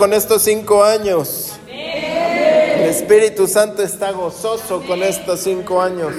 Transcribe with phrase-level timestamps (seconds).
[0.00, 1.52] con estos cinco años.
[1.68, 6.14] El Espíritu Santo está gozoso con estos cinco años.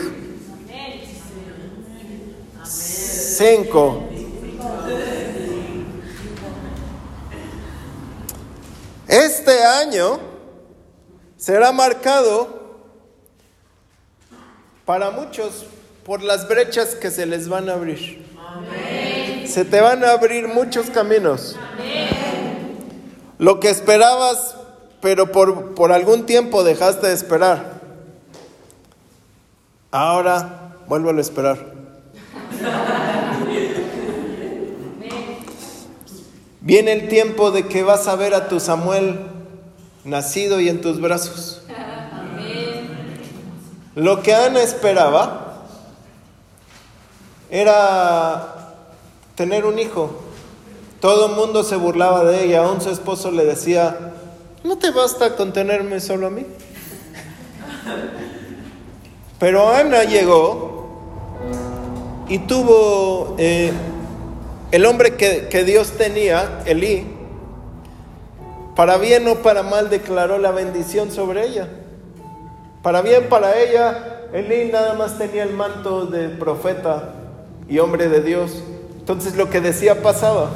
[2.63, 4.04] Cinco.
[9.07, 10.20] Este año
[11.36, 12.62] será marcado
[14.86, 15.66] para muchos
[16.05, 18.23] por las brechas que se les van a abrir.
[19.48, 21.58] Se te van a abrir muchos caminos.
[23.41, 24.53] Lo que esperabas,
[25.02, 27.81] pero por, por algún tiempo dejaste de esperar.
[29.89, 31.57] Ahora vuelvo a esperar.
[36.59, 39.19] Viene el tiempo de que vas a ver a tu Samuel
[40.03, 41.63] nacido y en tus brazos.
[43.95, 45.63] Lo que Ana esperaba
[47.49, 48.75] era
[49.33, 50.30] tener un hijo.
[51.01, 54.13] Todo el mundo se burlaba de ella, aún su esposo le decía,
[54.63, 56.45] ¿no te basta con tenerme solo a mí?
[59.39, 60.89] Pero Ana llegó
[62.30, 63.73] y tuvo eh,
[64.71, 67.08] el hombre que, que Dios tenía, Elí,
[68.75, 71.67] para bien o para mal declaró la bendición sobre ella.
[72.83, 77.15] Para bien para ella, Elí nada más tenía el manto de profeta
[77.67, 78.61] y hombre de Dios.
[78.99, 80.52] Entonces lo que decía pasaba.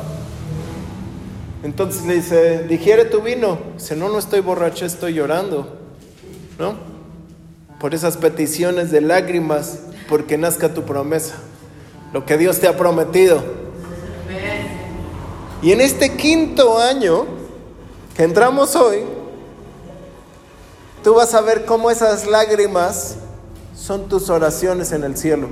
[1.65, 3.57] Entonces le dice, digiere tu vino.
[3.73, 5.67] Dice, no, no estoy borracho, estoy llorando.
[6.59, 6.75] ¿No?
[7.79, 11.33] Por esas peticiones de lágrimas, porque nazca tu promesa.
[12.13, 13.43] Lo que Dios te ha prometido.
[15.63, 17.25] Y en este quinto año
[18.15, 18.99] que entramos hoy,
[21.03, 23.15] tú vas a ver cómo esas lágrimas
[23.75, 25.47] son tus oraciones en el cielo.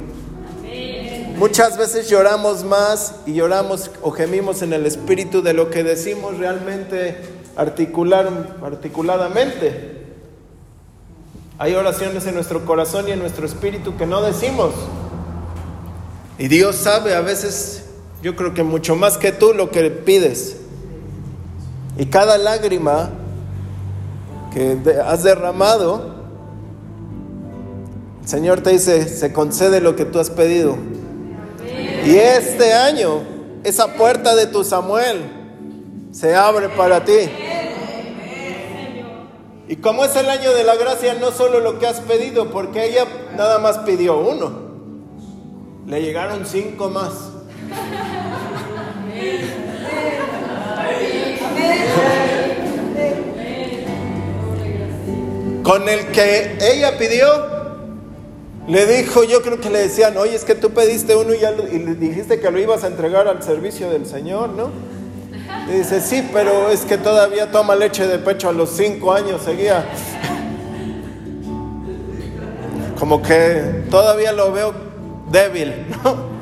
[1.38, 6.38] Muchas veces lloramos más y lloramos o gemimos en el espíritu de lo que decimos
[6.38, 7.18] realmente
[7.56, 10.04] articular, articuladamente.
[11.58, 14.74] Hay oraciones en nuestro corazón y en nuestro espíritu que no decimos.
[16.38, 17.86] Y Dios sabe a veces
[18.22, 20.58] yo creo que mucho más que tú lo que pides.
[21.98, 23.10] Y cada lágrima
[24.54, 26.14] que has derramado,
[28.22, 30.78] el Señor te dice, se concede lo que tú has pedido.
[32.06, 33.22] Y este año,
[33.64, 35.22] esa puerta de tu Samuel
[36.12, 37.30] se abre para ti.
[39.70, 42.86] Y como es el año de la gracia, no solo lo que has pedido, porque
[42.86, 43.06] ella
[43.38, 44.52] nada más pidió uno,
[45.88, 47.14] le llegaron cinco más.
[55.64, 57.53] Con el que ella pidió,
[58.68, 61.52] le dijo, yo creo que le decían, oye, es que tú pediste uno y, ya
[61.52, 64.72] y le dijiste que lo ibas a entregar al servicio del Señor, ¿no?
[65.68, 69.42] Y dice, sí, pero es que todavía toma leche de pecho a los cinco años,
[69.44, 69.86] seguía.
[72.98, 74.74] Como que todavía lo veo
[75.30, 76.34] débil, ¿no?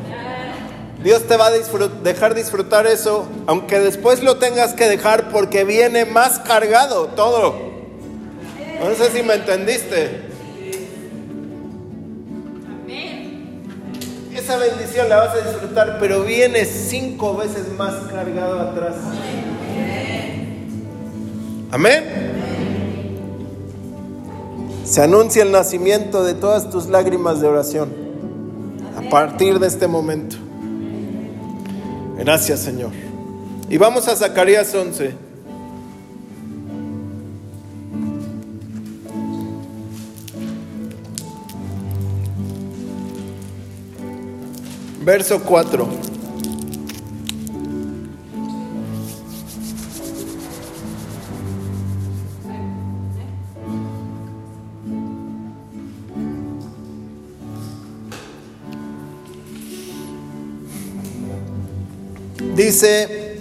[1.03, 6.05] Dios te va a dejar disfrutar eso, aunque después lo tengas que dejar porque viene
[6.05, 7.55] más cargado todo.
[8.79, 10.30] No sé si me entendiste.
[14.41, 18.95] Esa bendición la vas a disfrutar, pero viene cinco veces más cargado atrás.
[21.69, 22.03] Amén.
[24.83, 27.89] Se anuncia el nacimiento de todas tus lágrimas de oración
[28.97, 30.37] a partir de este momento.
[32.17, 32.91] Gracias, Señor.
[33.69, 35.30] Y vamos a Zacarías 11.
[45.03, 45.87] Verso 4.
[62.55, 63.39] Dice,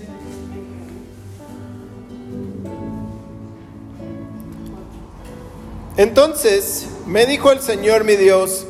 [5.98, 8.66] entonces me dijo el Señor mi Dios,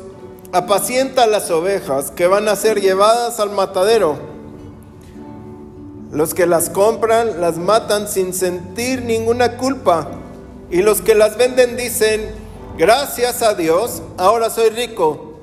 [0.52, 4.18] apacienta las ovejas que van a ser llevadas al matadero.
[6.12, 10.08] Los que las compran las matan sin sentir ninguna culpa.
[10.70, 12.30] Y los que las venden dicen,
[12.76, 15.34] gracias a Dios, ahora soy rico.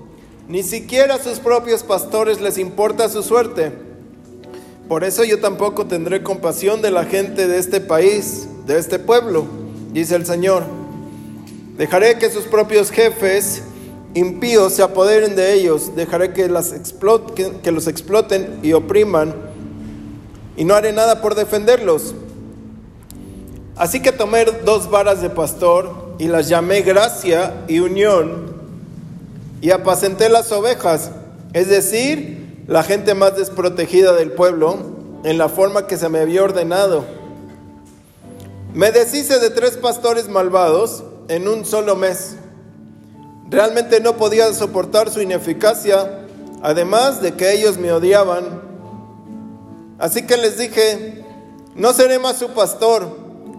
[0.49, 3.71] Ni siquiera a sus propios pastores les importa su suerte.
[4.87, 9.45] Por eso yo tampoco tendré compasión de la gente de este país, de este pueblo,
[9.91, 10.63] dice el Señor.
[11.77, 13.63] Dejaré que sus propios jefes
[14.17, 16.73] impíos se apoderen de ellos, dejaré que, las
[17.63, 19.33] que los exploten y opriman,
[20.55, 22.15] y no haré nada por defenderlos.
[23.75, 28.55] Así que tomé dos varas de pastor y las llamé gracia y unión
[29.61, 31.11] y apacenté las ovejas,
[31.53, 34.77] es decir, la gente más desprotegida del pueblo,
[35.23, 37.05] en la forma que se me había ordenado.
[38.73, 42.35] Me deshice de tres pastores malvados en un solo mes.
[43.49, 46.25] Realmente no podía soportar su ineficacia,
[46.61, 48.61] además de que ellos me odiaban.
[49.99, 51.23] Así que les dije,
[51.75, 53.07] no seré más su pastor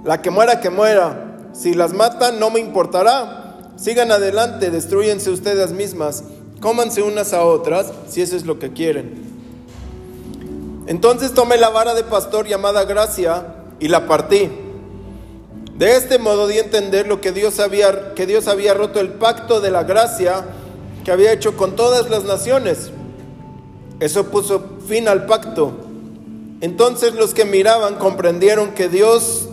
[0.04, 1.36] la que muera, que muera.
[1.52, 3.58] Si las matan, no me importará.
[3.76, 6.24] Sigan adelante, destruyense ustedes mismas.
[6.60, 9.26] Cómanse unas a otras, si eso es lo que quieren.
[10.86, 14.50] Entonces tomé la vara de pastor llamada gracia y la partí.
[15.78, 19.10] De este modo di a entender lo que Dios había, que Dios había roto el
[19.10, 20.44] pacto de la gracia
[21.04, 22.90] que había hecho con todas las naciones.
[24.00, 25.72] Eso puso fin al pacto.
[26.60, 29.48] Entonces los que miraban comprendieron que Dios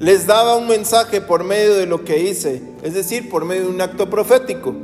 [0.00, 3.68] les daba un mensaje por medio de lo que hice, es decir, por medio de
[3.68, 4.74] un acto profético.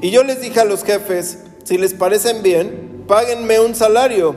[0.00, 4.36] Y yo les dije a los jefes, si les parecen bien, páguenme un salario,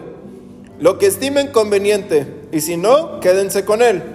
[0.79, 4.14] lo que estimen conveniente, y si no, quédense con él.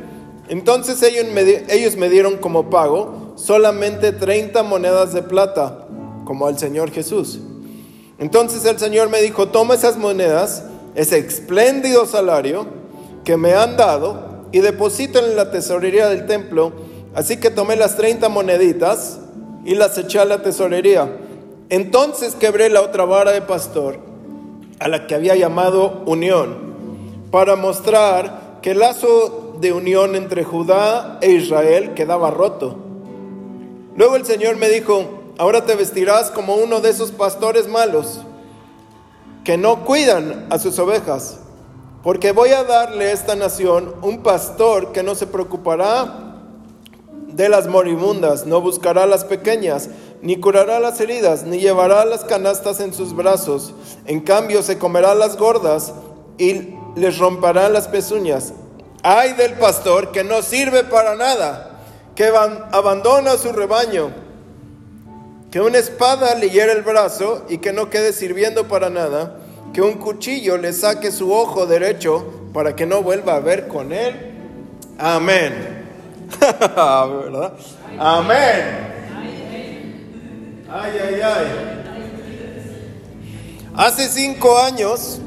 [0.50, 1.42] Entonces ellos me,
[1.72, 5.86] ellos me dieron como pago solamente 30 monedas de plata,
[6.24, 7.38] como al Señor Jesús.
[8.18, 10.64] Entonces el Señor me dijo, toma esas monedas,
[10.96, 12.66] ese espléndido salario
[13.24, 16.72] que me han dado, y depositen en la tesorería del templo.
[17.14, 19.20] Así que tomé las 30 moneditas
[19.64, 21.16] y las eché a la tesorería.
[21.68, 24.00] Entonces quebré la otra vara de pastor,
[24.80, 26.56] a la que había llamado unión,
[27.30, 32.76] para mostrar que el lazo de unión entre Judá e Israel quedaba roto.
[33.96, 35.04] Luego el Señor me dijo,
[35.38, 38.20] ahora te vestirás como uno de esos pastores malos,
[39.44, 41.40] que no cuidan a sus ovejas
[42.02, 46.36] porque voy a darle a esta nación un pastor que no se preocupará
[47.28, 49.90] de las moribundas, no buscará las pequeñas,
[50.22, 53.74] ni curará las heridas, ni llevará las canastas en sus brazos.
[54.06, 55.92] En cambio, se comerá las gordas
[56.38, 58.54] y les romperá las pezuñas.
[59.02, 61.80] Ay del pastor que no sirve para nada,
[62.14, 64.10] que abandona su rebaño,
[65.50, 69.36] que una espada le hiere el brazo y que no quede sirviendo para nada
[69.72, 73.92] que un cuchillo le saque su ojo derecho para que no vuelva a ver con
[73.92, 74.32] él.
[74.98, 75.86] Amén.
[77.98, 78.90] Amén.
[80.72, 81.46] Ay, ay, ay.
[83.74, 85.20] Hace cinco años,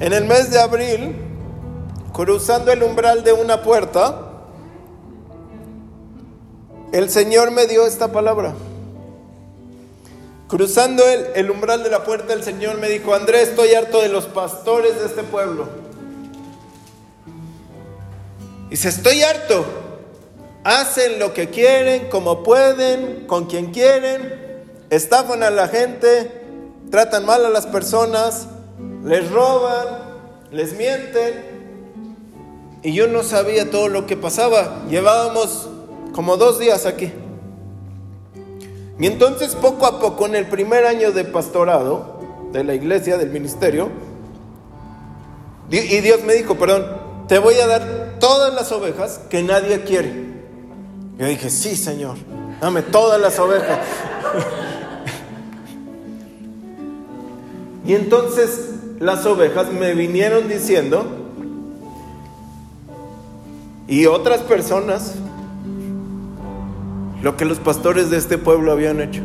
[0.00, 1.16] en el mes de abril,
[2.14, 4.20] cruzando el umbral de una puerta,
[6.92, 8.54] el Señor me dio esta palabra.
[10.46, 14.26] Cruzando el, umbral de la puerta, el Señor me dijo, Andrés, estoy harto de los
[14.26, 15.66] pastores de este pueblo.
[18.70, 19.64] Dice, estoy harto.
[20.62, 26.30] Hacen lo que quieren, como pueden, con quien quieren, estafan a la gente,
[26.92, 28.46] tratan mal a las personas,
[29.02, 29.86] les roban,
[30.52, 31.53] les mienten.
[32.84, 34.82] Y yo no sabía todo lo que pasaba.
[34.90, 35.70] Llevábamos
[36.12, 37.10] como dos días aquí.
[39.00, 42.20] Y entonces poco a poco, en el primer año de pastorado
[42.52, 43.88] de la iglesia, del ministerio,
[45.70, 46.84] y Dios me dijo, perdón,
[47.26, 50.12] te voy a dar todas las ovejas que nadie quiere.
[51.18, 52.18] Yo dije, sí, Señor,
[52.60, 53.78] dame todas las ovejas.
[57.86, 58.68] y entonces
[59.00, 61.23] las ovejas me vinieron diciendo,
[63.86, 65.14] y otras personas
[67.22, 69.22] lo que los pastores de este pueblo habían hecho.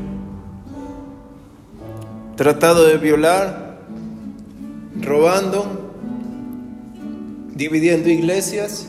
[2.38, 3.78] Tratado de violar,
[5.01, 5.66] robando,
[7.54, 8.88] dividiendo iglesias.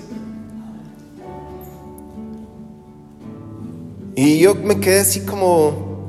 [4.15, 6.05] Y yo me quedé así como,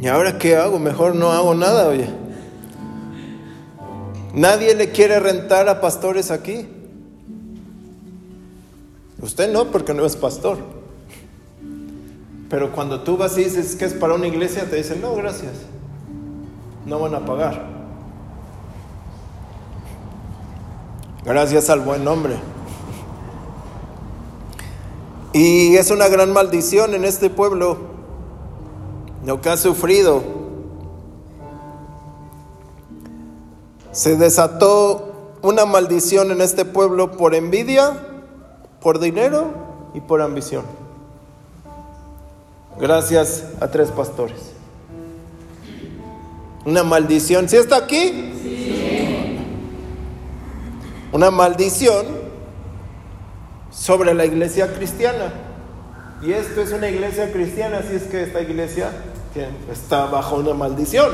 [0.00, 0.80] ¿y ahora qué hago?
[0.80, 2.08] Mejor no hago nada, oye.
[4.34, 6.66] Nadie le quiere rentar a pastores aquí.
[9.20, 10.58] Usted no, porque no es pastor.
[12.48, 15.52] Pero cuando tú vas y dices que es para una iglesia, te dicen, no, gracias.
[16.86, 17.66] No van a pagar.
[21.24, 22.36] Gracias al buen nombre.
[25.34, 27.88] Y es una gran maldición en este pueblo
[29.26, 30.22] lo que ha sufrido.
[33.92, 38.07] Se desató una maldición en este pueblo por envidia,
[38.80, 39.52] por dinero
[39.94, 40.64] y por ambición
[42.80, 44.52] gracias a tres pastores.
[46.64, 47.48] Una maldición.
[47.48, 48.32] ¿Sí está aquí?
[48.42, 49.38] Sí.
[51.12, 52.06] Una maldición
[53.70, 55.32] sobre la iglesia cristiana.
[56.22, 58.90] Y esto es una iglesia cristiana, así es que esta iglesia
[59.70, 61.10] está bajo una maldición.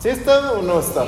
[0.00, 1.06] ¿Sí está o no está?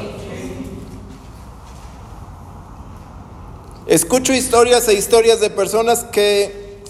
[3.87, 6.81] Escucho historias e historias de personas que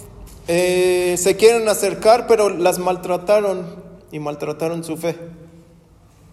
[0.48, 3.66] eh, se quieren acercar, pero las maltrataron
[4.10, 5.14] y maltrataron su fe.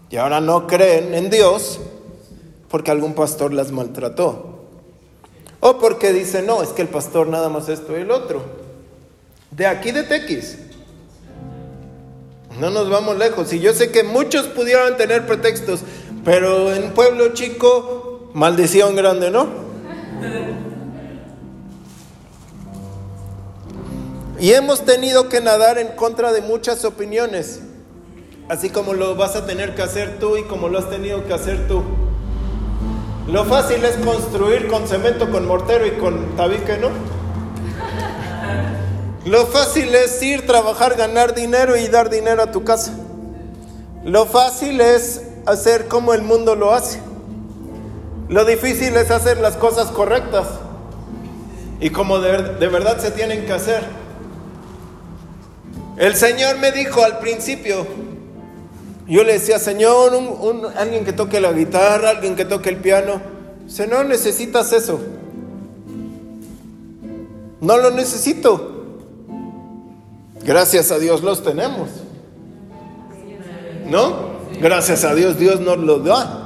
[0.08, 1.80] Y ahora no creen en Dios
[2.70, 4.64] porque algún pastor las maltrató.
[5.60, 8.42] O porque dice, no, es que el pastor nada más esto y el otro.
[9.50, 10.58] De aquí de Tequis.
[12.58, 13.52] No nos vamos lejos.
[13.52, 15.80] Y yo sé que muchos pudieran tener pretextos,
[16.24, 19.63] pero en pueblo chico, maldición grande, ¿no?
[24.40, 27.60] Y hemos tenido que nadar en contra de muchas opiniones,
[28.48, 31.32] así como lo vas a tener que hacer tú y como lo has tenido que
[31.32, 31.82] hacer tú.
[33.26, 36.90] Lo fácil es construir con cemento, con mortero y con tabique, ¿no?
[39.24, 42.92] Lo fácil es ir, trabajar, ganar dinero y dar dinero a tu casa.
[44.04, 47.00] Lo fácil es hacer como el mundo lo hace.
[48.28, 50.46] Lo difícil es hacer las cosas correctas
[51.80, 53.82] y como de, verdad se tienen que hacer.
[55.96, 57.86] El Señor me dijo al principio,
[59.06, 63.20] yo le decía, Señor, un, alguien que toque la guitarra, alguien que toque el piano.
[63.66, 64.98] Dice, no necesitas eso.
[67.60, 68.70] No lo necesito.
[70.44, 71.88] Gracias a Dios los tenemos.
[73.86, 74.34] ¿No?
[74.60, 76.43] Gracias a Dios Dios nos lo da.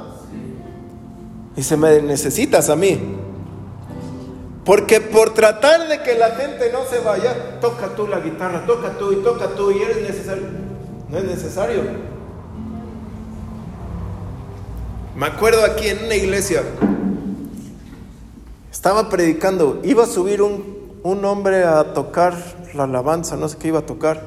[1.59, 2.97] Dice, me necesitas a mí.
[4.63, 8.97] Porque por tratar de que la gente no se vaya, toca tú la guitarra, toca
[8.97, 10.45] tú y toca tú y eres necesario.
[11.09, 11.81] No es necesario.
[15.17, 16.63] Me acuerdo aquí en una iglesia,
[18.71, 22.35] estaba predicando, iba a subir un, un hombre a tocar
[22.73, 24.23] la alabanza, no sé qué iba a tocar.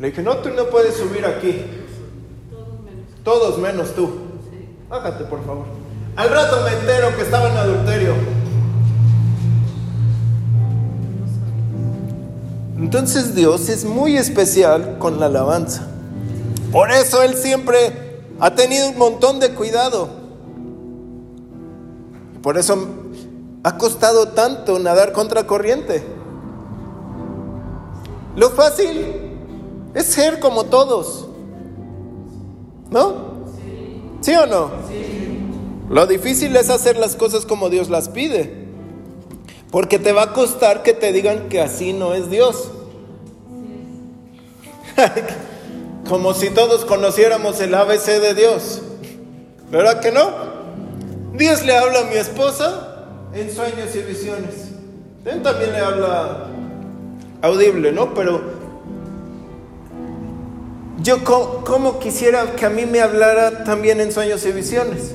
[0.00, 1.62] Le dije, no, tú no puedes subir aquí.
[3.22, 4.10] Todos menos tú.
[4.88, 5.83] Bájate, por favor.
[6.16, 8.14] Al rato me entero que estaba en adulterio.
[12.78, 15.88] Entonces Dios es muy especial con la alabanza.
[16.70, 20.08] Por eso Él siempre ha tenido un montón de cuidado.
[22.42, 22.76] Por eso
[23.64, 26.04] ha costado tanto nadar contra corriente.
[28.36, 29.06] Lo fácil
[29.94, 31.26] es ser como todos.
[32.90, 33.34] ¿No?
[34.20, 34.70] ¿Sí o no?
[35.94, 38.52] Lo difícil es hacer las cosas como Dios las pide.
[39.70, 42.68] Porque te va a costar que te digan que así no es Dios.
[46.08, 48.82] como si todos conociéramos el ABC de Dios.
[49.70, 50.32] ¿Verdad que no?
[51.34, 54.72] Dios le habla a mi esposa en sueños y visiones.
[55.24, 56.48] Él también le habla
[57.40, 58.14] audible, ¿no?
[58.14, 58.42] Pero
[60.98, 65.12] yo como, quisiera que a mí me hablara también en sueños y visiones.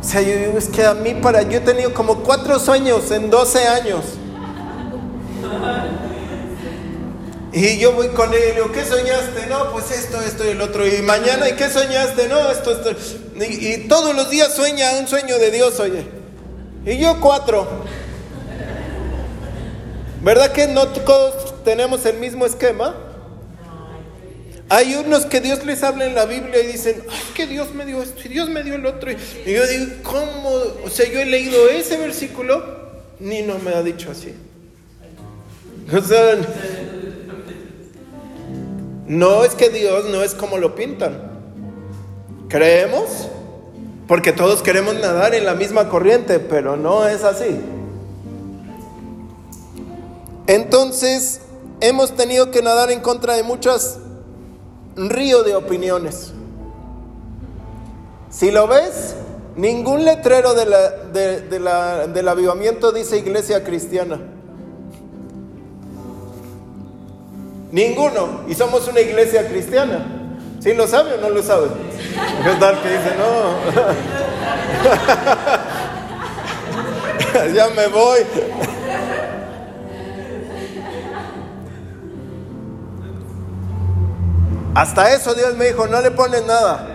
[0.00, 3.30] O sea, yo es que a mí para, yo he tenido como cuatro sueños en
[3.30, 4.04] 12 años.
[7.52, 9.46] Y yo voy con él y digo, ¿qué soñaste?
[9.48, 10.86] No, pues esto, esto y el otro.
[10.86, 12.28] Y mañana, ¿y qué soñaste?
[12.28, 12.90] No, esto, esto.
[13.42, 16.06] Y, todos los días sueña un sueño de Dios, oye.
[16.84, 17.66] Y yo cuatro.
[20.20, 22.94] ¿Verdad que no todos tenemos el mismo esquema?
[24.68, 27.86] Hay unos que Dios les habla en la Biblia y dicen, ay, que Dios me
[27.86, 29.12] dio esto y Dios me dio el otro.
[29.12, 30.50] Y yo digo, ¿cómo?
[30.84, 32.64] O sea, yo he leído ese versículo,
[33.20, 34.34] ni no me ha dicho así.
[39.06, 41.30] No es que Dios no es como lo pintan.
[42.48, 43.28] Creemos
[44.08, 47.56] porque todos queremos nadar en la misma corriente, pero no es así.
[50.48, 51.40] Entonces,
[51.80, 53.98] hemos tenido que nadar en contra de muchas
[54.96, 56.32] río de opiniones.
[58.30, 59.14] Si lo ves,
[59.56, 64.20] ningún letrero del avivamiento dice iglesia cristiana.
[67.72, 68.42] Ninguno.
[68.48, 70.06] Y somos una iglesia cristiana.
[70.60, 71.68] ¿Sí lo sabe o no lo sabe?
[72.42, 73.56] ¿Qué tal que dice, no?
[77.54, 78.20] ya me voy.
[84.76, 86.86] Hasta eso Dios me dijo, no le pones nada.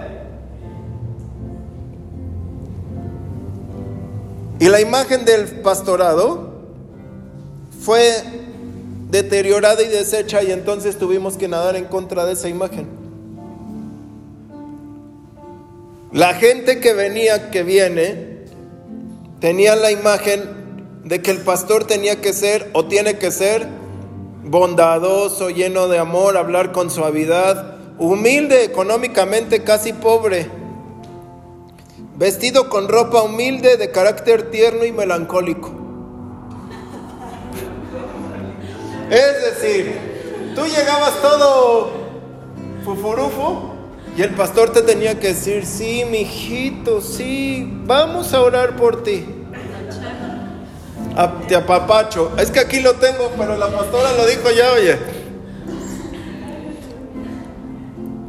[4.60, 6.62] Y la imagen del pastorado
[7.84, 8.22] fue
[9.10, 12.88] deteriorada y deshecha y entonces tuvimos que nadar en contra de esa imagen.
[16.12, 18.46] La gente que venía, que viene,
[19.40, 23.81] tenían la imagen de que el pastor tenía que ser o tiene que ser
[24.44, 30.50] bondadoso, lleno de amor, hablar con suavidad, humilde económicamente, casi pobre,
[32.18, 35.72] vestido con ropa humilde, de carácter tierno y melancólico.
[39.10, 41.92] Es decir, tú llegabas todo
[42.86, 43.76] fufurufo
[44.18, 49.04] y el pastor te tenía que decir, sí, mi hijito, sí, vamos a orar por
[49.04, 49.41] ti.
[51.48, 52.32] Te apapacho.
[52.38, 54.98] Es que aquí lo tengo, pero la pastora lo dijo ya, oye.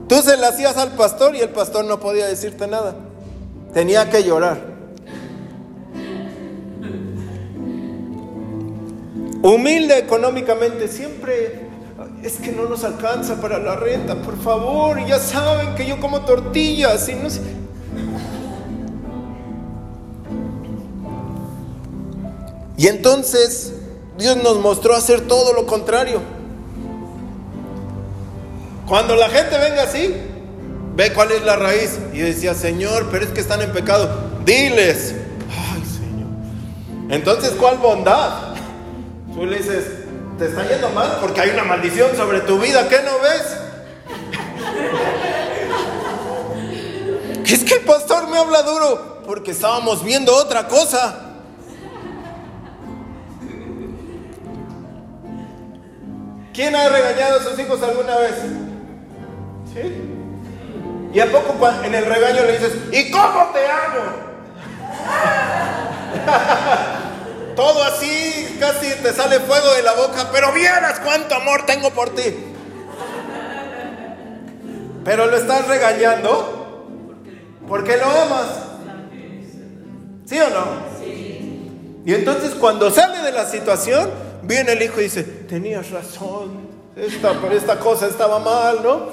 [0.08, 2.94] Tú se le hacías al pastor y el pastor no podía decirte nada.
[3.72, 4.72] Tenía que llorar.
[9.42, 11.68] Humilde económicamente, siempre
[12.22, 16.24] es que no nos alcanza para la renta, por favor, ya saben que yo como
[16.24, 17.61] tortillas y no sé.
[22.76, 23.72] Y entonces
[24.18, 26.20] Dios nos mostró hacer todo lo contrario.
[28.86, 30.14] Cuando la gente venga así,
[30.94, 31.98] ve cuál es la raíz.
[32.12, 34.30] Y decía, Señor, pero es que están en pecado.
[34.44, 35.14] Diles.
[35.50, 36.28] Ay, Señor.
[37.08, 38.54] Entonces, ¿cuál bondad?
[39.34, 39.84] Tú le dices,
[40.38, 42.88] te está yendo mal porque hay una maldición sobre tu vida.
[42.88, 43.56] ¿Qué no ves?
[47.52, 51.31] es que el pastor me habla duro porque estábamos viendo otra cosa.
[56.52, 58.34] ¿Quién ha regañado a sus hijos alguna vez?
[59.72, 60.12] ¿Sí?
[61.14, 61.54] ¿Y a poco
[61.84, 64.32] en el regaño le dices, ¿y cómo te amo?
[67.56, 72.14] Todo así, casi te sale fuego de la boca, pero vieras cuánto amor tengo por
[72.14, 72.34] ti.
[75.04, 76.86] Pero lo estás regañando
[77.68, 78.46] porque lo amas.
[80.26, 80.92] ¿Sí o no?
[82.04, 84.10] Y entonces cuando sale de la situación,
[84.42, 89.06] viene el hijo y dice, tenías razón, esta, esta cosa estaba mal, ¿no?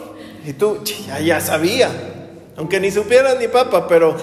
[0.45, 1.89] Y tú, ya, ya sabía,
[2.57, 4.15] aunque ni supieras ni papa, pero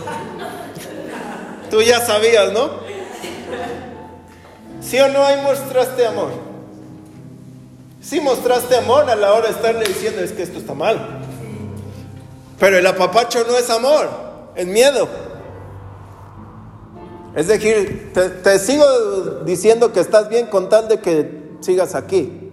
[1.71, 2.87] tú ya sabías, ¿no?
[4.81, 6.31] ¿Sí o no ahí mostraste amor?
[8.01, 11.23] Sí mostraste amor a la hora de estarle diciendo es que esto está mal.
[12.61, 14.09] Pero el apapacho no es amor,
[14.55, 15.26] es miedo.
[17.37, 18.85] Es decir, te, te, sigo
[19.45, 22.51] diciendo que estás bien con tal de que sigas aquí.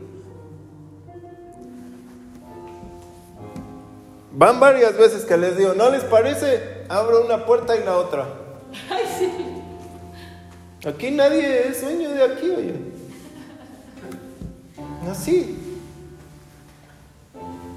[4.34, 6.84] Van varias veces que les digo, ¿no les parece?
[6.90, 8.28] Abro una puerta y la otra.
[8.90, 9.30] Ay, sí.
[10.86, 12.76] Aquí nadie es de aquí, oye.
[15.10, 15.60] Así.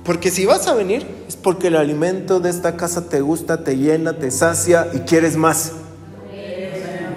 [0.05, 3.77] Porque si vas a venir es porque el alimento de esta casa te gusta, te
[3.77, 5.73] llena, te sacia y quieres más.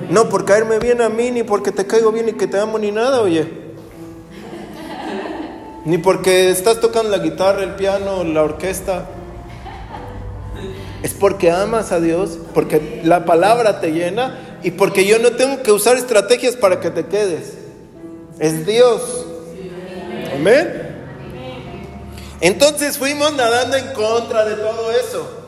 [0.10, 2.80] No por caerme bien a mí, ni porque te caigo bien y que te amo,
[2.80, 3.48] ni nada, oye.
[5.86, 9.06] Ni porque estás tocando la guitarra, el piano, la orquesta.
[11.04, 15.62] Es porque amas a Dios, porque la palabra te llena y porque yo no tengo
[15.62, 17.54] que usar estrategias para que te quedes.
[18.39, 19.28] Es Dios.
[20.34, 20.89] Amén.
[22.41, 25.38] Entonces fuimos nadando en contra de todo eso.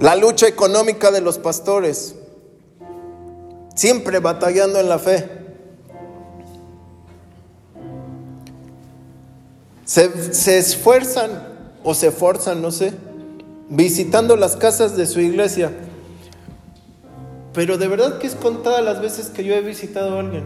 [0.00, 2.14] La lucha económica de los pastores,
[3.74, 5.28] siempre batallando en la fe.
[9.84, 11.30] Se, se esfuerzan
[11.82, 12.92] o se forzan, no sé,
[13.68, 15.72] visitando las casas de su iglesia.
[17.52, 20.44] Pero de verdad que es contada las veces que yo he visitado a alguien.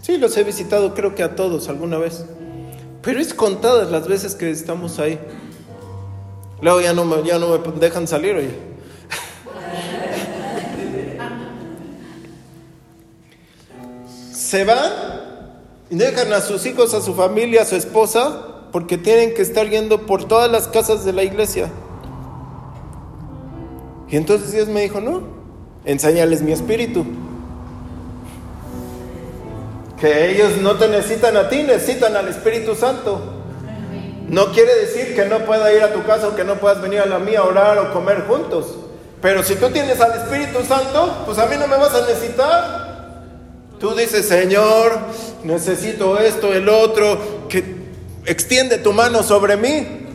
[0.00, 2.24] Sí, los he visitado creo que a todos alguna vez.
[3.02, 5.18] Pero es contadas las veces que estamos ahí.
[6.62, 8.75] Luego ya no ya no me dejan salir, oye.
[14.46, 14.92] Se van
[15.90, 19.68] y dejan a sus hijos, a su familia, a su esposa, porque tienen que estar
[19.68, 21.68] yendo por todas las casas de la iglesia.
[24.08, 25.22] Y entonces Dios me dijo, no,
[25.84, 27.04] enséñales mi espíritu.
[29.98, 33.20] Que ellos no te necesitan a ti, necesitan al Espíritu Santo.
[34.28, 37.00] No quiere decir que no pueda ir a tu casa o que no puedas venir
[37.00, 38.76] a la mía a orar o comer juntos.
[39.20, 42.85] Pero si tú tienes al Espíritu Santo, pues a mí no me vas a necesitar.
[43.78, 44.98] Tú dices, Señor,
[45.44, 47.62] necesito esto, el otro, que
[48.24, 50.06] extiende tu mano sobre mí.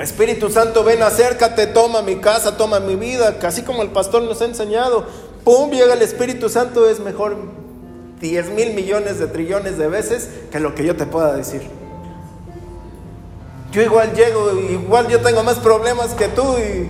[0.00, 4.40] Espíritu Santo, ven, acércate, toma mi casa, toma mi vida, así como el pastor nos
[4.42, 5.06] ha enseñado.
[5.44, 7.36] Pum, llega el Espíritu Santo, es mejor
[8.20, 11.62] 10 mil millones de trillones de veces que lo que yo te pueda decir.
[13.72, 16.88] Yo igual llego, igual yo tengo más problemas que tú y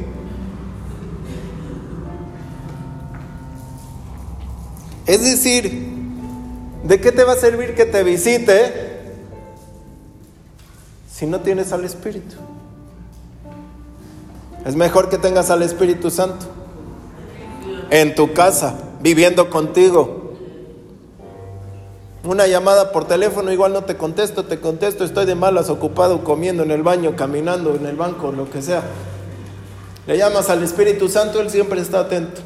[5.06, 5.86] Es decir,
[6.82, 9.12] ¿de qué te va a servir que te visite
[11.10, 12.34] si no tienes al Espíritu?
[14.64, 16.46] Es mejor que tengas al Espíritu Santo
[17.90, 20.32] en tu casa, viviendo contigo.
[22.24, 26.64] Una llamada por teléfono, igual no te contesto, te contesto, estoy de malas, ocupado, comiendo
[26.64, 28.82] en el baño, caminando en el banco, lo que sea.
[30.08, 32.40] Le llamas al Espíritu Santo, Él siempre está atento.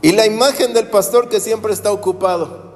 [0.00, 2.68] Y la imagen del pastor que siempre está ocupado.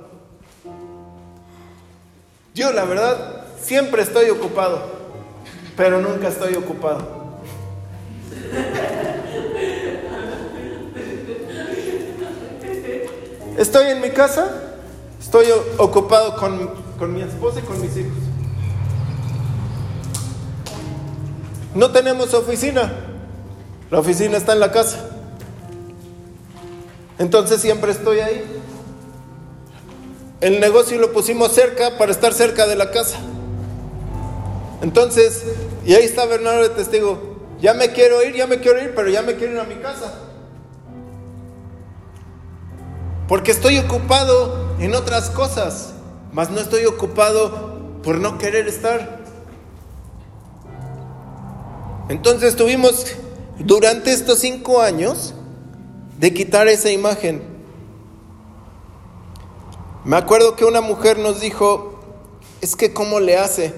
[2.55, 4.81] Yo, la verdad, siempre estoy ocupado,
[5.77, 7.23] pero nunca estoy ocupado.
[13.57, 14.51] Estoy en mi casa,
[15.21, 15.47] estoy
[15.79, 18.13] ocupado con, con mi esposa y con mis hijos.
[21.75, 22.93] No tenemos oficina,
[23.91, 25.12] la oficina está en la casa.
[27.23, 28.43] Entonces siempre estoy ahí.
[30.41, 33.19] El negocio lo pusimos cerca para estar cerca de la casa.
[34.83, 35.45] Entonces,
[35.87, 37.37] y ahí está Bernardo de testigo.
[37.61, 39.77] Ya me quiero ir, ya me quiero ir, pero ya me quiero ir a mi
[39.77, 40.15] casa.
[43.29, 45.93] Porque estoy ocupado en otras cosas,
[46.33, 49.21] mas no estoy ocupado por no querer estar.
[52.09, 53.07] Entonces tuvimos
[53.61, 55.35] durante estos cinco años
[56.23, 57.43] de quitar esa imagen.
[60.05, 62.01] Me acuerdo que una mujer nos dijo,
[62.61, 63.75] es que ¿cómo le hace?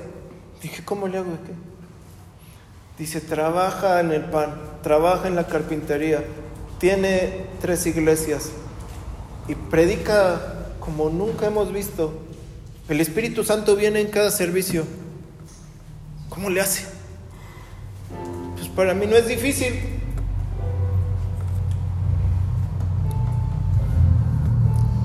[0.62, 1.52] Dije, ¿cómo le hago de qué?
[2.98, 6.22] Dice, trabaja en el pan, trabaja en la carpintería,
[6.78, 8.50] tiene tres iglesias
[9.48, 12.12] y predica como nunca hemos visto.
[12.90, 14.84] El Espíritu Santo viene en cada servicio.
[16.28, 16.84] ¿Cómo le hace?
[18.56, 19.94] Pues para mí no es difícil.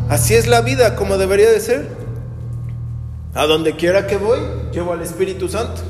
[0.09, 1.87] Así es la vida como debería de ser.
[3.35, 4.39] A donde quiera que voy,
[4.71, 5.81] llevo al Espíritu Santo.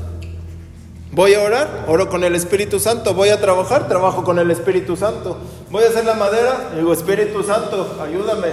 [1.10, 3.14] Voy a orar, oro con el Espíritu Santo.
[3.14, 5.38] Voy a trabajar, trabajo con el Espíritu Santo.
[5.70, 8.48] Voy a hacer la madera, digo, Espíritu Santo, ayúdame.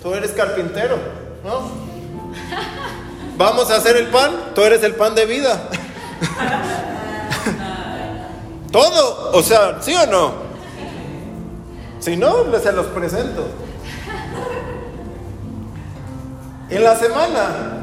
[0.00, 0.96] Tú eres carpintero,
[1.44, 1.68] ¿no?
[3.36, 5.68] Vamos a hacer el pan, tú eres el pan de vida.
[8.70, 10.32] Todo, o sea, ¿sí o no?
[11.98, 13.67] Si no, se los presento.
[16.70, 17.78] En la semana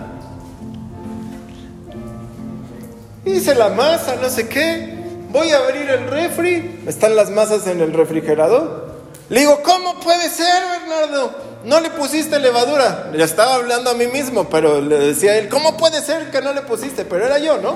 [3.25, 4.93] hice la masa, no sé qué,
[5.31, 8.85] voy a abrir el refri, están las masas en el refrigerador.
[9.29, 11.33] Le digo, ¿cómo puede ser, Bernardo?
[11.65, 13.11] No le pusiste levadura.
[13.17, 16.41] Ya estaba hablando a mí mismo, pero le decía a él, ¿cómo puede ser que
[16.41, 17.05] no le pusiste?
[17.05, 17.75] Pero era yo, ¿no?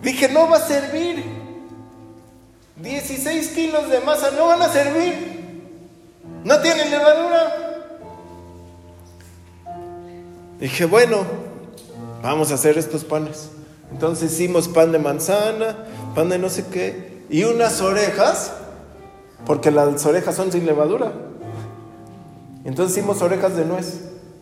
[0.00, 1.22] Dije, no va a servir.
[2.76, 5.14] 16 kilos de masa no van a servir.
[6.44, 7.65] No tienen levadura.
[10.60, 11.24] Dije, bueno,
[12.22, 13.50] vamos a hacer estos panes.
[13.92, 15.76] Entonces hicimos pan de manzana,
[16.14, 18.52] pan de no sé qué, y unas orejas,
[19.44, 21.12] porque las orejas son sin levadura.
[22.64, 24.00] Entonces hicimos orejas de nuez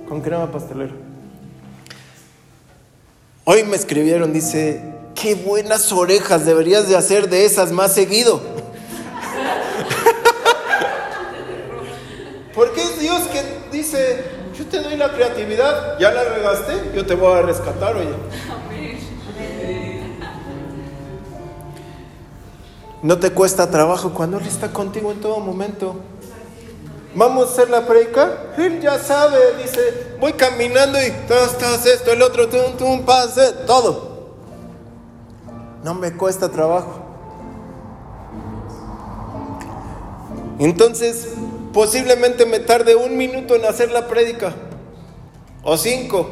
[0.08, 0.94] con crema pastelera.
[3.44, 4.82] Hoy me escribieron, dice,
[5.14, 8.40] qué buenas orejas, deberías de hacer de esas más seguido.
[12.54, 13.42] Porque es Dios que
[13.76, 14.24] dice,
[14.74, 18.14] te doy la creatividad, ya la regaste, yo te voy a rescatar, oye.
[23.02, 25.96] No te cuesta trabajo cuando Él está contigo en todo momento.
[27.14, 28.54] Vamos a hacer la predica.
[28.56, 34.32] Él ya sabe, dice, voy caminando y estás esto, el otro, tum, tum, pase, todo.
[35.84, 37.02] No me cuesta trabajo.
[40.58, 41.34] Entonces,
[41.74, 44.54] posiblemente me tarde un minuto en hacer la prédica
[45.64, 46.30] o cinco,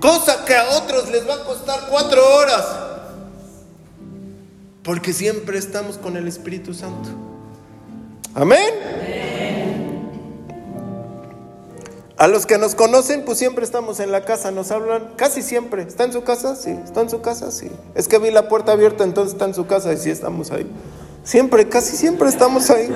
[0.00, 2.64] cosa que a otros les va a costar cuatro horas,
[4.82, 7.10] porque siempre estamos con el Espíritu Santo.
[8.34, 8.72] Amén.
[12.16, 15.82] A los que nos conocen, pues siempre estamos en la casa, nos hablan, casi siempre.
[15.82, 16.56] ¿Está en su casa?
[16.56, 16.70] Sí.
[16.70, 17.50] ¿Está en su casa?
[17.50, 17.70] Sí.
[17.94, 20.66] Es que vi la puerta abierta, entonces está en su casa y sí estamos ahí.
[21.24, 22.88] Siempre, casi siempre estamos ahí.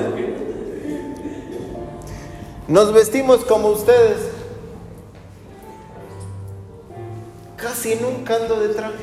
[2.68, 4.18] Nos vestimos como ustedes.
[7.56, 8.94] Casi nunca ando de traje,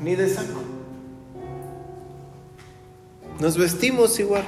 [0.00, 0.60] ni de saco.
[3.40, 4.44] Nos vestimos igual.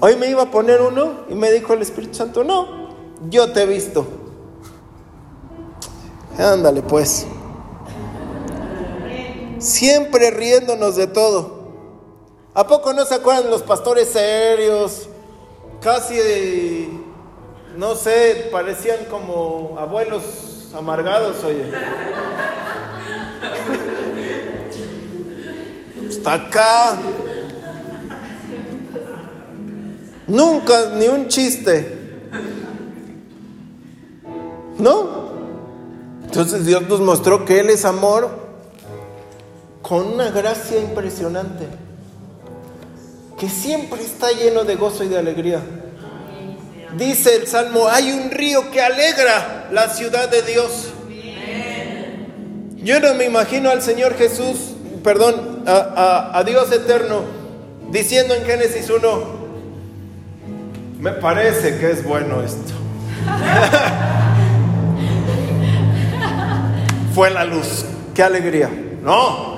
[0.00, 2.88] Hoy me iba a poner uno y me dijo el Espíritu Santo, no,
[3.28, 4.06] yo te he visto.
[6.38, 7.26] Ándale pues.
[9.58, 11.60] Siempre riéndonos de todo.
[12.52, 15.09] ¿A poco no se acuerdan los pastores serios?
[15.80, 16.88] Casi,
[17.76, 21.70] no sé, parecían como abuelos amargados, oye.
[26.08, 26.98] Hasta acá.
[30.26, 31.98] Nunca, ni un chiste.
[34.78, 35.30] ¿No?
[36.24, 38.30] Entonces Dios nos mostró que Él es amor
[39.82, 41.66] con una gracia impresionante,
[43.40, 45.60] que siempre está lleno de gozo y de alegría.
[46.98, 50.90] Dice el Salmo, hay un río que alegra la ciudad de Dios.
[52.76, 57.22] Yo no me imagino al Señor Jesús, perdón, a, Dios eterno,
[57.90, 59.40] diciendo en Génesis 1,
[61.00, 62.74] me parece que es bueno esto.
[67.14, 68.68] Fue la luz, qué alegría.
[69.02, 69.56] No,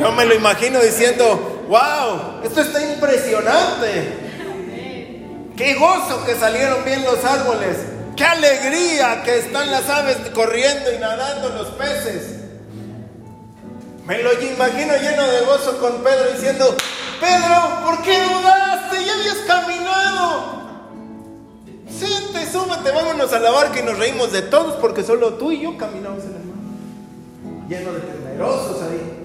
[0.00, 4.18] yo me lo imagino diciendo, wow, esto está impresionante.
[5.56, 7.78] Qué gozo que salieron bien los árboles.
[8.14, 12.40] Qué alegría que están las aves corriendo y nadando los peces.
[14.04, 16.76] Me lo imagino lleno de gozo con Pedro diciendo,
[17.18, 19.04] Pedro, ¿por qué dudaste?
[19.06, 20.62] Ya habías caminado.
[21.88, 25.62] Siente, súbete, vámonos a la barca y nos reímos de todos porque solo tú y
[25.62, 27.68] yo caminamos en el mar.
[27.68, 29.22] Lleno de temerosos ahí.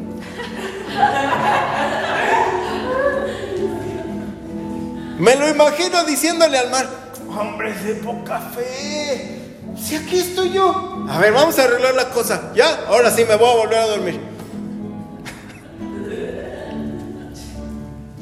[5.20, 6.88] Me lo imagino diciéndole al mar,
[7.28, 9.40] hombre de poca fe,
[9.76, 11.06] si aquí estoy yo.
[11.10, 12.52] A ver, vamos a arreglar la cosa.
[12.56, 14.20] Ya, ahora sí me voy a volver a dormir.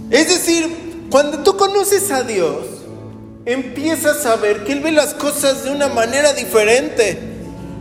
[0.10, 2.66] Es decir, cuando tú conoces a Dios,
[3.46, 7.20] empiezas a ver que Él ve las cosas de una manera diferente.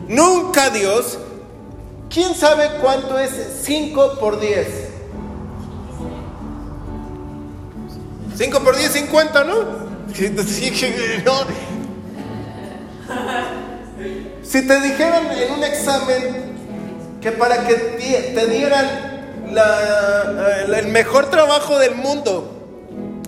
[0.08, 1.18] Nunca Dios,
[2.10, 3.30] ¿quién sabe cuánto es
[3.62, 4.83] 5 por 10?
[8.36, 9.54] 5 por 10, 50, ¿no?
[14.42, 16.54] Si te dijeran en un examen
[17.20, 18.86] que para que te dieran
[20.74, 22.50] el mejor trabajo del mundo,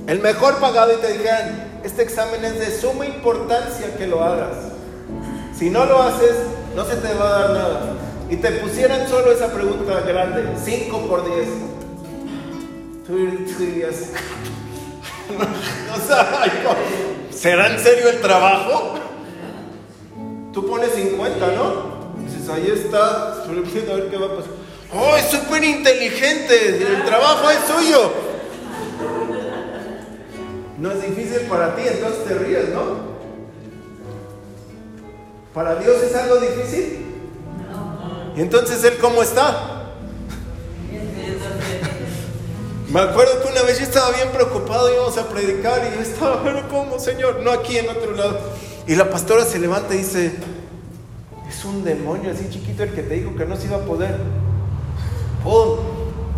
[0.07, 4.57] el mejor pagado y te dijeran, este examen es de suma importancia que lo hagas.
[5.57, 6.37] Si no lo haces,
[6.75, 7.95] no se te va a dar nada.
[8.29, 11.49] Y te pusieran solo esa pregunta grande, 5 por 10.
[13.07, 13.16] Tú
[13.59, 13.95] dirías,
[17.31, 18.95] ¿será en serio el trabajo?
[20.53, 21.97] Tú pones 50, ¿no?
[22.25, 24.53] Dices, ahí está, a ver qué va a pasar.
[24.95, 28.12] Oh, es súper inteligente, el trabajo es suyo.
[30.79, 33.17] No es difícil para ti, entonces te ríes, ¿no?
[35.53, 37.05] ¿Para Dios es algo difícil?
[38.37, 39.76] ¿Y entonces Él cómo está?
[42.88, 46.42] Me acuerdo que una vez yo estaba bien preocupado, íbamos a predicar y yo estaba,
[46.44, 47.40] pero ¿cómo, Señor?
[47.42, 48.38] No aquí, en otro lado.
[48.87, 50.33] Y la pastora se levanta y dice,
[51.49, 54.16] es un demonio así chiquito el que te dijo que no se iba a poder.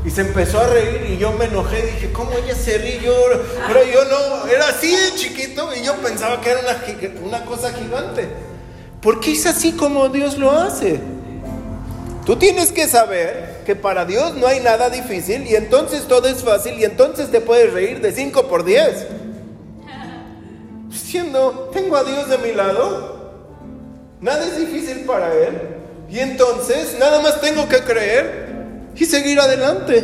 [0.04, 3.10] Y se empezó a reír y yo me enojé, dije, ¿cómo ella se ríe?
[3.66, 7.72] pero yo no, era así de chiquito y yo pensaba que era una, una cosa
[7.74, 8.26] gigante.
[9.02, 11.00] Porque es así como Dios lo hace.
[12.24, 16.42] Tú tienes que saber que para Dios no hay nada difícil y entonces todo es
[16.42, 19.06] fácil y entonces te puedes reír de 5 por 10.
[20.90, 23.30] Siendo, tengo a Dios de mi lado,
[24.22, 25.60] nada es difícil para Él.
[26.08, 28.56] Y entonces nada más tengo que creer
[28.96, 30.02] y seguir adelante.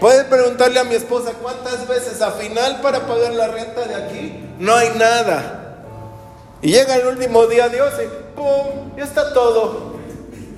[0.00, 4.32] Puede preguntarle a mi esposa cuántas veces a final para pagar la renta de aquí
[4.58, 5.76] no hay nada.
[6.60, 8.96] Y llega el último día Dios y ¡pum!
[8.96, 9.91] Ya está todo.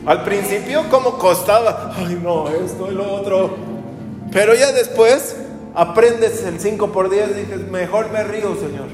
[0.06, 3.56] Al principio como costaba, ay no, esto y lo otro.
[4.32, 5.36] Pero ya después
[5.74, 8.88] aprendes el 5 por 10 y dices, mejor me río, Señor.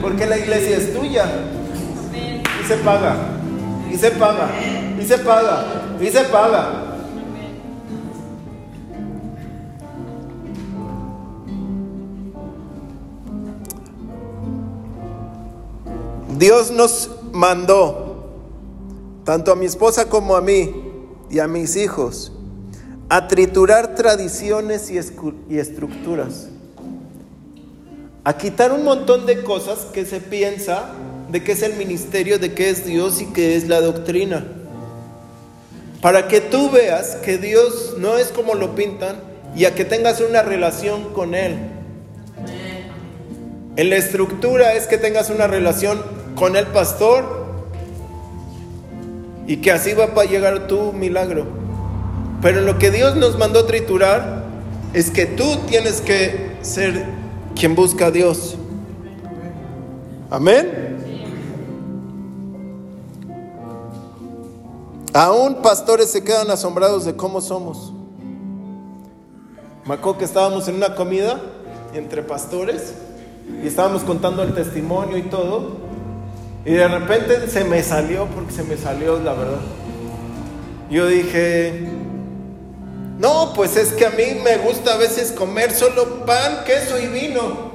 [0.00, 1.26] Porque la iglesia es tuya.
[2.62, 3.16] Y se paga.
[3.90, 4.48] Y se paga
[4.98, 5.64] y se paga,
[6.00, 6.82] y se paga.
[16.38, 18.05] Dios nos mandó,
[19.26, 20.74] tanto a mi esposa como a mí
[21.28, 22.32] y a mis hijos,
[23.10, 24.98] a triturar tradiciones y,
[25.52, 26.48] y estructuras,
[28.24, 30.92] a quitar un montón de cosas que se piensa
[31.30, 34.46] de qué es el ministerio, de qué es Dios y qué es la doctrina
[36.06, 39.16] para que tú veas que Dios no es como lo pintan
[39.56, 41.56] y a que tengas una relación con Él.
[43.74, 46.00] En la estructura es que tengas una relación
[46.36, 47.35] con el pastor
[49.46, 51.46] y que así va a llegar tu milagro.
[52.42, 54.44] Pero lo que Dios nos mandó triturar
[54.92, 57.04] es que tú tienes que ser
[57.54, 58.56] quien busca a Dios.
[60.30, 60.86] Amén.
[65.12, 67.92] Aún pastores se quedan asombrados de cómo somos.
[69.86, 71.40] Me que estábamos en una comida
[71.94, 72.94] entre pastores
[73.62, 75.85] y estábamos contando el testimonio y todo.
[76.66, 79.60] Y de repente se me salió, porque se me salió la verdad.
[80.90, 81.86] Yo dije,
[83.20, 87.06] no, pues es que a mí me gusta a veces comer solo pan, queso y
[87.06, 87.70] vino.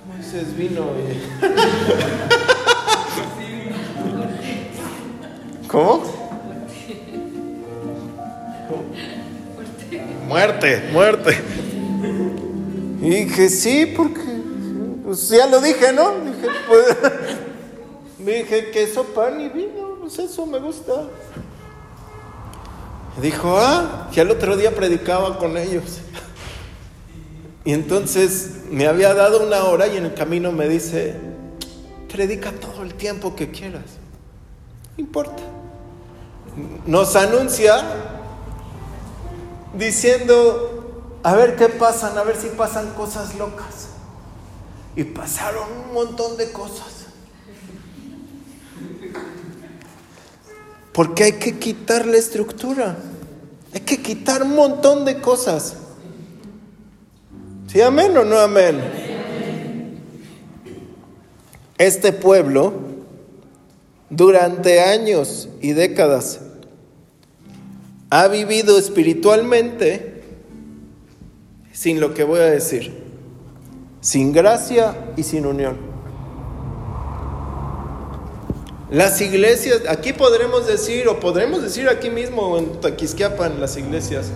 [0.00, 0.86] ¿Cómo dices vino?
[5.66, 6.04] ¿Cómo?
[10.28, 11.36] Muerte, muerte.
[13.02, 14.35] Y dije, sí, porque
[15.06, 16.18] pues ya lo dije, ¿no?
[16.18, 16.96] Dije, pues,
[18.18, 21.04] dije, queso, pan y vino, pues eso me gusta.
[23.22, 26.00] Dijo, ah, que el otro día predicaba con ellos.
[27.64, 31.14] Y entonces me había dado una hora y en el camino me dice,
[32.08, 33.84] predica todo el tiempo que quieras.
[34.96, 35.44] No importa.
[36.84, 37.80] Nos anuncia
[39.72, 43.85] diciendo, a ver qué pasan, a ver si pasan cosas locas.
[44.96, 47.06] Y pasaron un montón de cosas.
[50.92, 52.96] Porque hay que quitar la estructura.
[53.74, 55.76] Hay que quitar un montón de cosas.
[57.66, 58.80] ¿Sí, amén o no amén?
[61.76, 62.72] Este pueblo,
[64.08, 66.40] durante años y décadas,
[68.08, 70.22] ha vivido espiritualmente
[71.72, 73.05] sin lo que voy a decir,
[74.06, 75.76] sin gracia y sin unión.
[78.88, 84.26] Las iglesias, aquí podremos decir, o podremos decir aquí mismo en Taquisquiapan, las iglesias,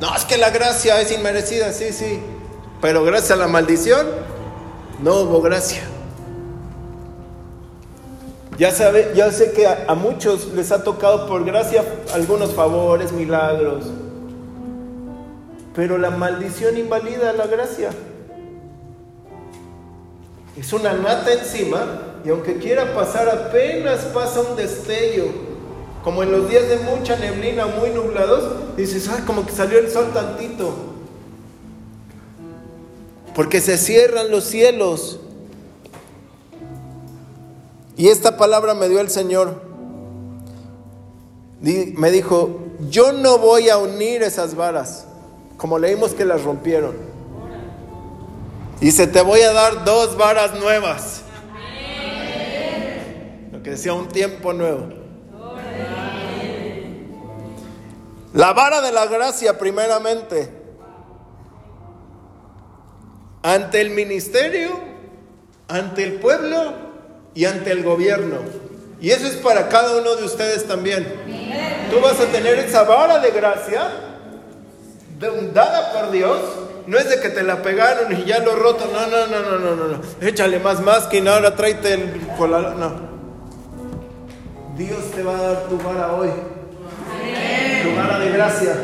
[0.00, 2.18] no, es que la gracia es inmerecida, sí, sí,
[2.80, 4.04] pero gracias a la maldición,
[5.00, 5.84] no hubo gracia.
[8.58, 13.12] Ya, sabe, ya sé que a, a muchos les ha tocado por gracia algunos favores,
[13.12, 13.84] milagros,
[15.72, 17.90] pero la maldición invalida la gracia.
[20.58, 25.26] Es una nata encima y aunque quiera pasar apenas pasa un destello,
[26.02, 29.90] como en los días de mucha neblina, muy nublados, dices, ay, como que salió el
[29.90, 30.72] sol tantito.
[33.34, 35.20] Porque se cierran los cielos.
[37.96, 39.62] Y esta palabra me dio el Señor.
[41.60, 45.06] Me dijo, yo no voy a unir esas varas,
[45.56, 47.15] como leímos que las rompieron.
[48.80, 51.22] Dice, te voy a dar dos varas nuevas
[53.66, 54.90] que sea un tiempo nuevo.
[58.32, 60.48] La vara de la gracia primeramente
[63.42, 64.78] ante el ministerio,
[65.66, 66.74] ante el pueblo
[67.34, 68.36] y ante el gobierno.
[69.00, 71.04] Y eso es para cada uno de ustedes también.
[71.90, 73.90] Tú vas a tener esa vara de gracia
[75.52, 76.38] dada por Dios.
[76.86, 78.88] No es de que te la pegaron y ya lo roto.
[78.92, 80.00] No, no, no, no, no, no.
[80.20, 82.78] Échale más masking, ahora tráete el colalón.
[82.78, 83.16] No.
[84.76, 86.28] Dios te va a dar tu vara hoy.
[87.82, 88.74] Tu vara de gracia.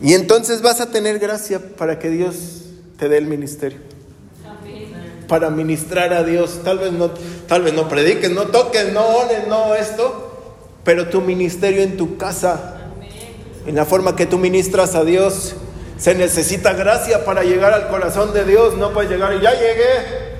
[0.00, 2.64] Y entonces vas a tener gracia para que Dios
[2.98, 3.78] te dé el ministerio.
[5.28, 6.60] Para ministrar a Dios.
[6.64, 7.10] Tal vez no,
[7.46, 10.32] tal vez no prediques, no toques, no ores, no esto.
[10.82, 12.83] Pero tu ministerio en tu casa,
[13.66, 15.54] en la forma que tú ministras a Dios,
[15.96, 18.76] se necesita gracia para llegar al corazón de Dios.
[18.76, 20.34] No puedes llegar y ya llegué.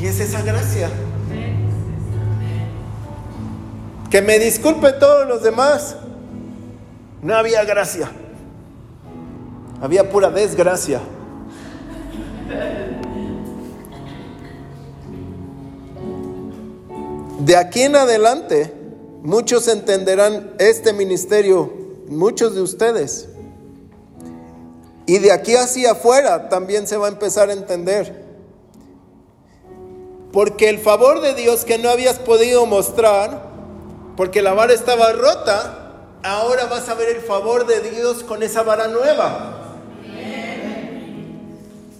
[0.00, 0.90] Y es esa gracia.
[4.10, 5.96] Que me disculpe todos los demás.
[7.22, 8.10] No había gracia.
[9.80, 11.00] Había pura desgracia.
[17.40, 18.77] De aquí en adelante,
[19.22, 21.72] muchos entenderán este ministerio,
[22.08, 23.28] muchos de ustedes.
[25.06, 28.26] Y de aquí hacia afuera también se va a empezar a entender.
[30.32, 33.48] Porque el favor de Dios que no habías podido mostrar,
[34.16, 38.62] porque la vara estaba rota, ahora vas a ver el favor de Dios con esa
[38.62, 39.54] vara nueva.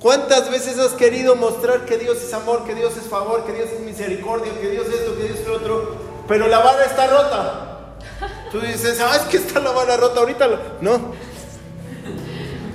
[0.00, 3.68] ¿Cuántas veces has querido mostrar que Dios es amor, que Dios es favor, que Dios
[3.70, 5.96] es misericordia, que Dios es esto, que Dios es lo otro?
[6.28, 7.64] Pero la vara está rota.
[8.52, 10.46] Tú dices, ah, es que está la vara rota ahorita.
[10.82, 11.12] No.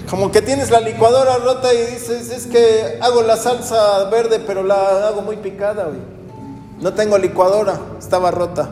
[0.09, 4.63] Como que tienes la licuadora rota y dices, es que hago la salsa verde, pero
[4.63, 5.87] la hago muy picada,
[6.81, 8.69] No tengo licuadora, estaba rota.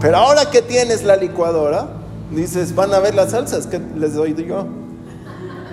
[0.00, 1.88] Pero ahora que tienes la licuadora,
[2.30, 4.66] dices, van a ver las salsas que les doy yo.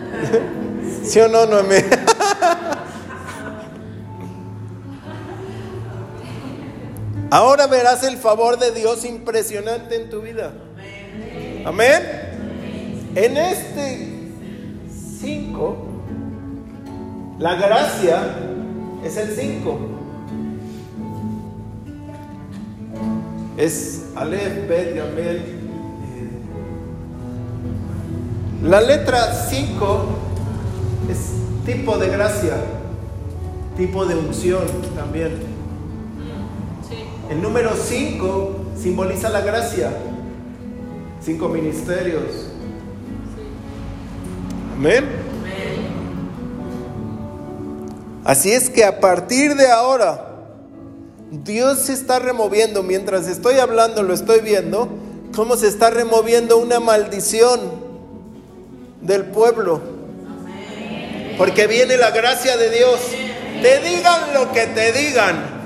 [1.03, 1.75] ¿Sí o no, Noemí?
[7.29, 10.53] Ahora verás el favor de Dios impresionante en tu vida.
[11.65, 12.03] Amén.
[13.15, 14.31] En este
[15.19, 15.77] 5,
[17.39, 18.35] la gracia
[19.03, 19.77] es el 5.
[23.57, 25.41] Es Aleph, Bet, Yamel.
[28.63, 30.05] La letra 5
[31.09, 31.17] es
[31.65, 32.55] tipo de gracia,
[33.75, 34.65] tipo de unción
[34.95, 35.56] también.
[37.29, 39.91] El número 5 simboliza la gracia.
[41.21, 42.23] Cinco ministerios.
[44.75, 45.05] Amén.
[48.23, 50.25] Así es que a partir de ahora,
[51.31, 54.87] Dios se está removiendo, mientras estoy hablando, lo estoy viendo,
[55.35, 57.59] cómo se está removiendo una maldición
[59.01, 59.81] del pueblo.
[61.37, 62.99] Porque viene la gracia de Dios.
[63.61, 65.56] Te digan lo que te digan.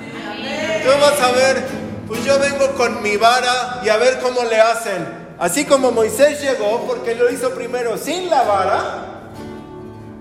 [0.83, 1.63] Tú vas a ver,
[2.07, 5.21] pues yo vengo con mi vara y a ver cómo le hacen.
[5.39, 8.83] Así como Moisés llegó, porque lo hizo primero sin la vara,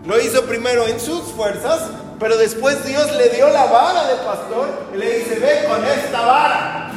[0.06, 1.80] lo hizo primero en sus fuerzas,
[2.18, 6.20] pero después Dios le dio la vara de pastor y le dice, ve con esta
[6.20, 6.90] vara.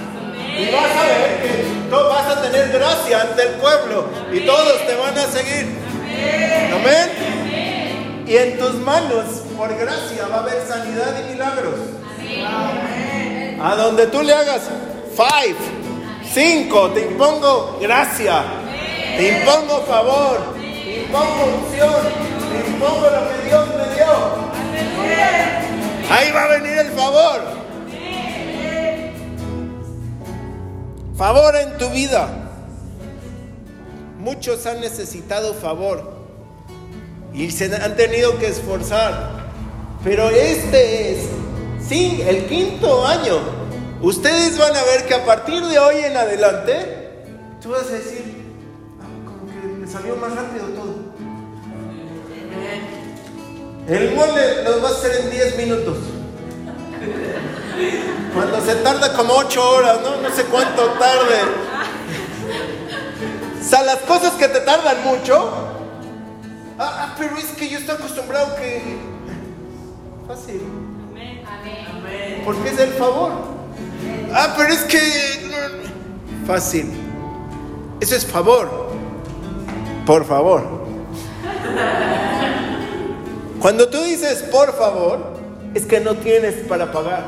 [0.57, 4.85] Y vas a ver que tú vas a tener gracia ante el pueblo y todos
[4.85, 5.67] te van a seguir.
[6.73, 8.23] Amén.
[8.27, 9.25] Y en tus manos,
[9.57, 11.75] por gracia, va a haber sanidad y milagros.
[12.19, 13.12] Amén.
[13.63, 14.63] A donde tú le hagas
[15.15, 15.55] five,
[16.33, 18.43] cinco, te impongo gracia,
[19.15, 22.03] te impongo favor, te impongo unción,
[22.51, 24.43] te impongo lo que Dios me dio.
[26.11, 27.41] Ahí va a venir el favor.
[31.15, 32.27] Favor en tu vida.
[34.19, 36.17] Muchos han necesitado favor
[37.33, 39.31] y se han tenido que esforzar.
[40.03, 41.42] Pero este es
[41.87, 43.39] Sí, el quinto año.
[44.01, 47.23] Ustedes van a ver que a partir de hoy en adelante,
[47.61, 48.53] tú vas a decir,
[49.01, 51.13] ah, como que me salió más rápido todo.
[53.87, 55.97] El mole lo va a hacer en 10 minutos.
[58.33, 60.21] Cuando se tarda como 8 horas, ¿no?
[60.21, 61.39] No sé cuánto tarde.
[63.59, 65.51] O sea, las cosas que te tardan mucho.
[66.77, 68.81] Ah, ah pero es que yo estoy acostumbrado que.
[70.27, 70.82] Fácil.
[72.45, 73.31] Porque es el favor.
[74.33, 74.99] Ah, pero es que...
[76.45, 76.91] Fácil.
[77.99, 78.69] Eso es favor.
[80.05, 80.83] Por favor.
[83.59, 85.37] Cuando tú dices por favor,
[85.73, 87.23] es que no tienes para pagar.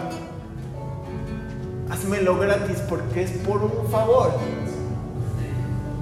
[1.90, 4.34] Hazmelo gratis porque es por un favor.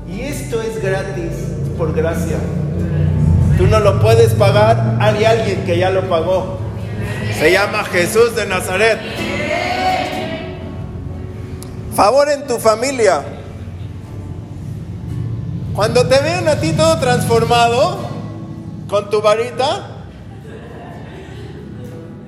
[0.10, 1.34] Y esto es gratis
[1.78, 2.38] por gracia.
[3.58, 6.63] Tú no lo puedes pagar, hay alguien que ya lo pagó.
[7.40, 9.00] Se llama Jesús de Nazaret.
[11.96, 13.24] Favor en tu familia.
[15.76, 17.98] Cuando te vean a ti todo transformado,
[18.88, 19.88] con tu varita,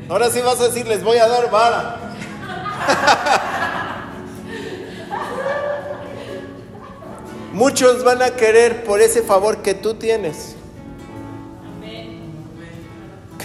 [0.09, 1.97] ahora sí vas a decir, les voy a dar vara.
[7.53, 10.54] Muchos van a querer por ese favor que tú tienes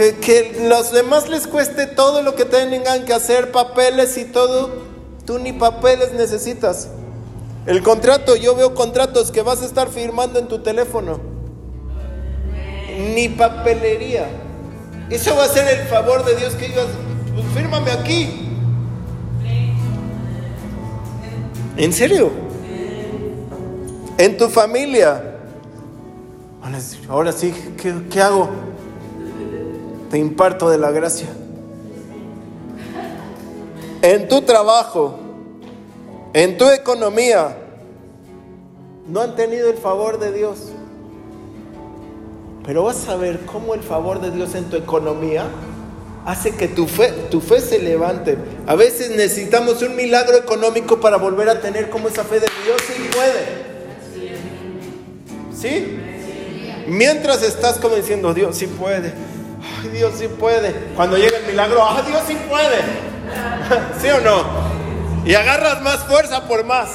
[0.01, 4.71] que, los demás les cueste todo lo que tengan que hacer, papeles y todo,
[5.27, 6.89] tú ni papeles necesitas.
[7.67, 11.21] El contrato, yo veo contratos que vas a estar firmando en tu teléfono.
[13.15, 14.29] Ni papelería.
[15.11, 16.87] Eso va a ser el favor de Dios que digas,
[17.35, 18.49] pues fírmame aquí.
[21.77, 22.31] ¿En serio?
[24.17, 25.27] En tu familia.
[27.09, 28.70] Ahora sí, ¿qué, qué hago?
[30.11, 31.29] Te imparto de la gracia.
[34.03, 35.19] En tu trabajo,
[36.33, 37.57] en tu economía,
[39.09, 40.73] no han tenido el favor de Dios.
[42.67, 45.45] Pero vas a ver cómo el favor de Dios en tu economía
[46.27, 48.37] hace que tu fe, tu fe se levante.
[48.67, 52.81] A veces necesitamos un milagro económico para volver a tener como esa fe de Dios
[52.87, 53.71] sí puede.
[55.57, 55.97] ¿Sí?
[56.87, 59.13] Mientras estás como diciendo, Dios sí puede.
[59.91, 60.73] Dios sí puede.
[60.97, 62.79] Cuando llega el milagro, ay, Dios sí puede.
[64.01, 64.45] ¿Sí o no?
[65.25, 66.89] Y agarras más fuerza por más.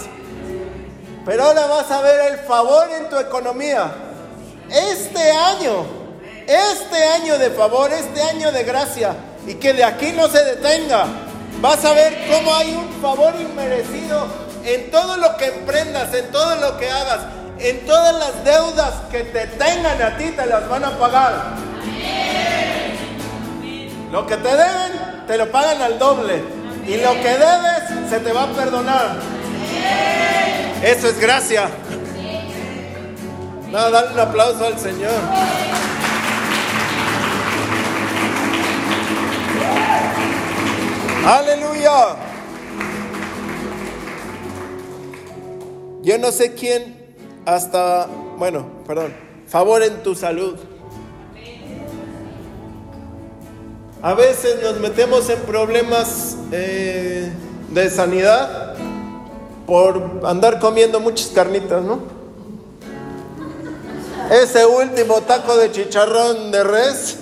[1.26, 3.92] Pero ahora vas a ver el favor en tu economía.
[4.70, 5.86] este año,
[6.48, 9.16] este año de favor, este año de gracia,
[9.48, 11.06] y que de aquí no se detenga.
[11.62, 14.28] Vas a ver cómo hay un favor inmerecido
[14.64, 17.22] en todo lo que emprendas, en todo lo que hagas,
[17.60, 21.65] en todas las deudas que te tengan a ti, te las van a pagar.
[24.16, 26.42] Lo que te deben, te lo pagan al doble.
[26.88, 29.18] Y lo que debes, se te va a perdonar.
[30.82, 31.68] Eso es gracia.
[33.70, 35.12] Nada, dale un aplauso al Señor.
[41.28, 42.16] Aleluya.
[46.04, 48.08] Yo no sé quién hasta,
[48.38, 49.14] bueno, perdón,
[49.46, 50.58] favor en tu salud.
[54.06, 57.32] A veces nos metemos en problemas eh,
[57.70, 58.76] de sanidad
[59.66, 62.02] por andar comiendo muchas carnitas, ¿no?
[64.30, 67.18] Ese último taco de chicharrón de res.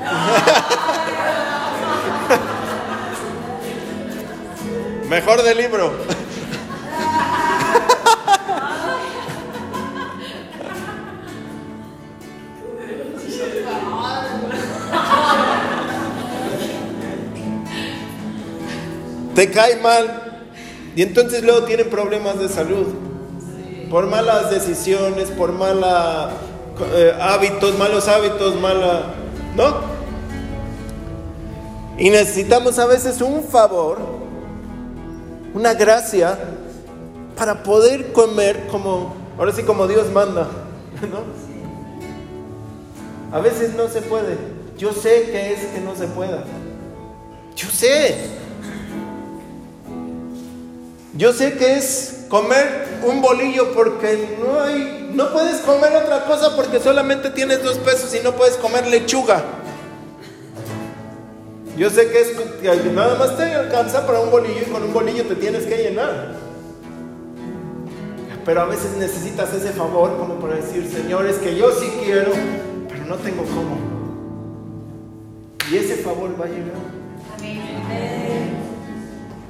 [5.10, 5.92] Mejor de libro.
[19.34, 20.44] Te cae mal
[20.94, 22.86] y entonces luego tienen problemas de salud
[23.90, 26.32] por malas decisiones, por malos
[26.94, 29.14] eh, hábitos, malos hábitos, mala,
[29.56, 29.92] ¿no?
[31.98, 33.98] Y necesitamos a veces un favor,
[35.54, 36.38] una gracia
[37.36, 40.48] para poder comer como, ahora sí como Dios manda,
[41.10, 41.42] ¿no?
[43.36, 44.36] A veces no se puede.
[44.76, 46.44] Yo sé que es que no se pueda.
[47.56, 48.41] Yo sé.
[51.14, 56.56] Yo sé que es comer un bolillo porque no hay, no puedes comer otra cosa
[56.56, 59.42] porque solamente tienes dos pesos y no puedes comer lechuga.
[61.76, 64.92] Yo sé que es que nada más te alcanza para un bolillo y con un
[64.92, 66.34] bolillo te tienes que llenar.
[68.44, 72.32] Pero a veces necesitas ese favor como para decir, Señor, es que yo sí quiero,
[72.88, 73.78] pero no tengo cómo.
[75.70, 76.72] Y ese favor va a llegar.
[77.38, 78.21] Amén.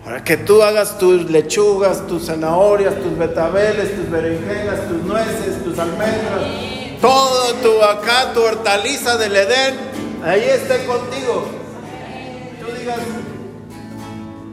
[0.05, 5.78] Para que tú hagas tus lechugas, tus zanahorias, tus betabeles, tus berenjenas, tus nueces, tus
[5.78, 6.42] almendras,
[7.00, 9.76] todo tu acá, tu hortaliza del Edén,
[10.24, 11.44] ahí esté contigo.
[12.61, 12.98] Tú digas,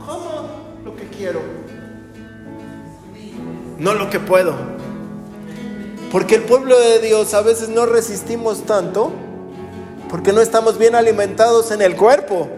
[0.05, 0.49] ¿cómo
[0.85, 1.41] lo que quiero?
[3.79, 4.53] No lo que puedo.
[6.11, 9.11] Porque el pueblo de Dios a veces no resistimos tanto
[10.09, 12.49] porque no estamos bien alimentados en el cuerpo.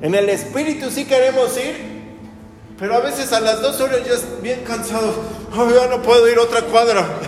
[0.00, 1.74] En el espíritu sí queremos ir,
[2.78, 5.12] pero a veces a las dos horas ya es bien cansado.
[5.52, 7.04] ya no puedo ir otra cuadra.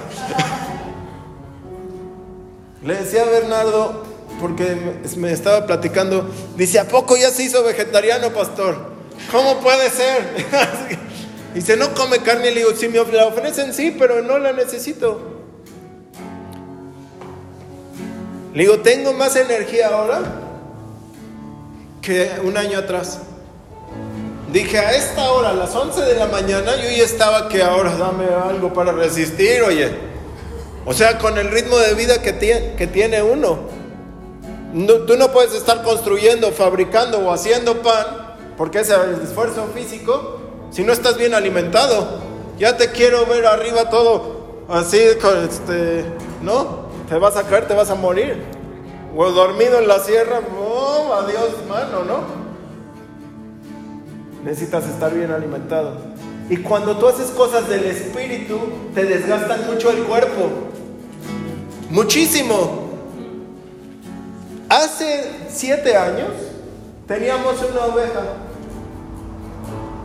[2.83, 4.05] Le decía a Bernardo,
[4.41, 4.77] porque
[5.17, 8.77] me estaba platicando, dice, ¿a poco ya se hizo vegetariano, pastor?
[9.33, 10.47] ¿Cómo puede ser?
[11.55, 12.53] dice, no come carne.
[12.53, 15.21] Le digo, si me la ofrecen, sí, pero no la necesito.
[18.55, 20.40] Le digo, tengo más energía ahora
[22.45, 23.19] un año atrás.
[24.53, 27.97] Dije, a esta hora, a las 11 de la mañana, yo ya estaba que ahora
[27.97, 29.91] dame algo para resistir, oye.
[30.85, 33.59] O sea, con el ritmo de vida que, tiene, que tiene uno.
[35.07, 38.07] tú no puedes estar construyendo, fabricando o haciendo pan,
[38.57, 40.41] porque es el esfuerzo físico,
[40.73, 42.19] si no estás bien alimentado.
[42.59, 46.05] Ya te quiero ver arriba todo así, este,
[46.43, 46.91] ¿no?
[47.09, 48.60] Te vas a caer, te vas a morir.
[49.17, 52.21] O dormido en la sierra, oh, adiós, mano, ¿no?
[54.45, 55.95] Necesitas estar bien alimentado.
[56.49, 58.59] Y cuando tú haces cosas del espíritu,
[58.95, 60.51] te desgastan mucho el cuerpo.
[61.91, 62.91] Muchísimo.
[64.69, 66.31] Hace siete años
[67.07, 68.23] teníamos una oveja.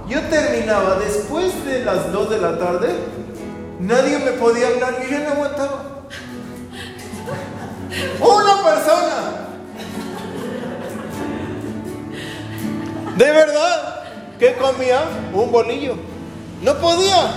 [0.10, 2.90] Yo terminaba después de las dos de la tarde,
[3.80, 5.95] nadie me podía hablar yo no aguantaba.
[8.20, 9.48] Una persona.
[13.18, 14.04] De verdad.
[14.40, 15.04] ¿Qué comía?
[15.34, 15.96] Un bolillo.
[16.62, 17.32] No podía.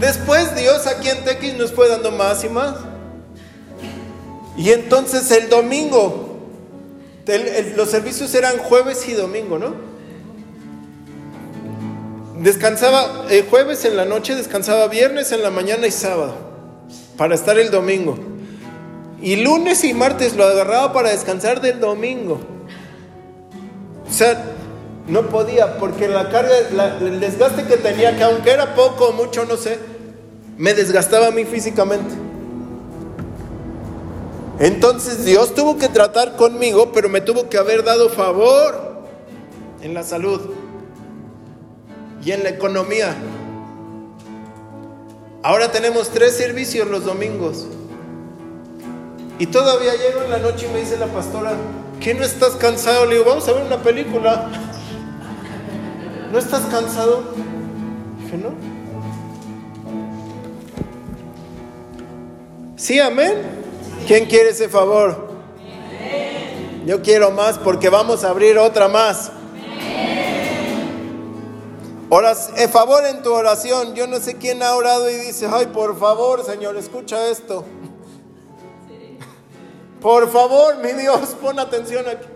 [0.00, 2.76] Después Dios aquí en Tequis nos fue dando más y más.
[4.56, 6.38] Y entonces el domingo,
[7.76, 9.74] los servicios eran jueves y domingo, ¿no?
[12.38, 16.34] Descansaba el jueves en la noche, descansaba viernes en la mañana y sábado,
[17.16, 18.18] para estar el domingo.
[19.20, 22.40] Y lunes y martes lo agarraba para descansar del domingo.
[24.08, 24.44] O sea,
[25.08, 26.52] no podía porque la carga,
[27.00, 29.78] el desgaste que tenía, que aunque era poco o mucho, no sé,
[30.56, 32.14] me desgastaba a mí físicamente.
[34.60, 39.04] Entonces Dios tuvo que tratar conmigo, pero me tuvo que haber dado favor
[39.82, 40.40] en la salud
[42.24, 43.14] y en la economía.
[45.42, 47.66] Ahora tenemos tres servicios los domingos.
[49.38, 51.52] Y todavía llego en la noche y me dice la pastora,
[52.00, 53.06] ¿qué no estás cansado?
[53.06, 54.50] Le digo, vamos a ver una película.
[56.32, 57.22] ¿No estás cansado?
[58.20, 58.50] Dije, no.
[62.76, 63.34] Sí, amén.
[64.08, 65.28] ¿Quién quiere ese favor?
[66.84, 69.30] Yo quiero más porque vamos a abrir otra más.
[72.08, 73.94] Oras, eh, favor en tu oración.
[73.94, 77.64] Yo no sé quién ha orado y dice, ay, por favor, Señor, escucha esto.
[80.00, 82.26] Por favor, mi Dios, pon atención aquí.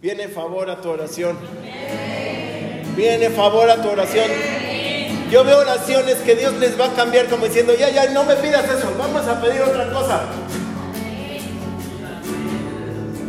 [0.00, 1.36] Viene favor a tu oración.
[2.96, 4.30] Viene favor a tu oración.
[5.30, 8.36] Yo veo oraciones que Dios les va a cambiar como diciendo, ya, ya, no me
[8.36, 10.22] pidas eso, vamos a pedir otra cosa.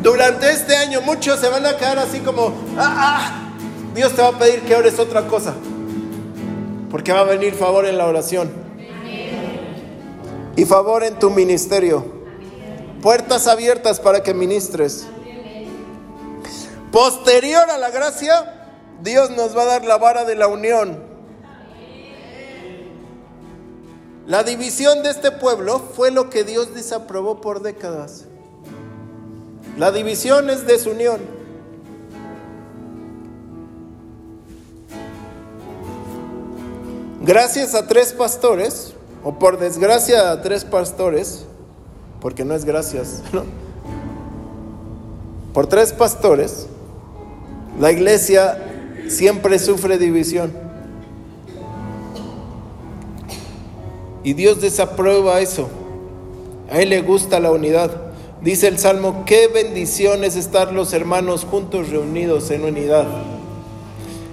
[0.01, 3.51] Durante este año muchos se van a quedar así como, ah, ah,
[3.93, 5.55] Dios te va a pedir que ores otra cosa.
[6.89, 8.51] Porque va a venir favor en la oración.
[10.55, 12.18] Y favor en tu ministerio.
[13.01, 15.07] Puertas abiertas para que ministres.
[16.91, 18.67] Posterior a la gracia,
[19.01, 21.03] Dios nos va a dar la vara de la unión.
[24.25, 28.25] La división de este pueblo fue lo que Dios desaprobó por décadas.
[29.77, 31.19] La división es desunión.
[37.21, 38.93] Gracias a tres pastores,
[39.23, 41.45] o por desgracia a tres pastores,
[42.21, 43.23] porque no es gracias,
[45.53, 46.67] por tres pastores,
[47.79, 48.57] la iglesia
[49.07, 50.51] siempre sufre división.
[54.23, 55.69] Y Dios desaprueba eso.
[56.69, 57.89] A Él le gusta la unidad.
[58.41, 63.07] Dice el Salmo, qué bendición es estar los hermanos juntos reunidos en unidad.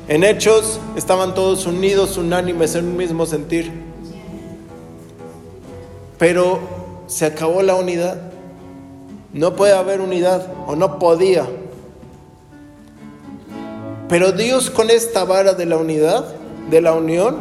[0.08, 3.72] En hechos estaban todos unidos, unánimes en un mismo sentir.
[6.18, 6.60] Pero
[7.06, 8.20] se acabó la unidad.
[9.32, 11.46] No puede haber unidad o no podía.
[14.08, 16.24] Pero Dios con esta vara de la unidad,
[16.70, 17.36] de la unión,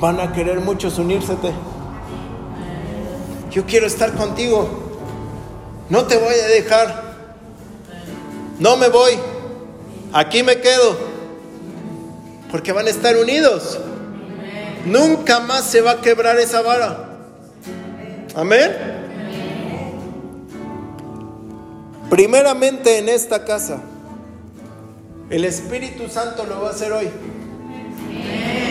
[0.00, 1.52] van a querer muchos unírsete.
[3.50, 4.68] Yo quiero estar contigo.
[5.88, 7.10] No te voy a dejar.
[8.60, 9.12] No me voy.
[10.12, 10.96] Aquí me quedo.
[12.50, 13.78] Porque van a estar unidos.
[14.86, 17.08] Nunca más se va a quebrar esa vara.
[18.34, 18.72] Amén.
[22.08, 23.80] Primeramente en esta casa.
[25.28, 27.08] El Espíritu Santo lo va a hacer hoy.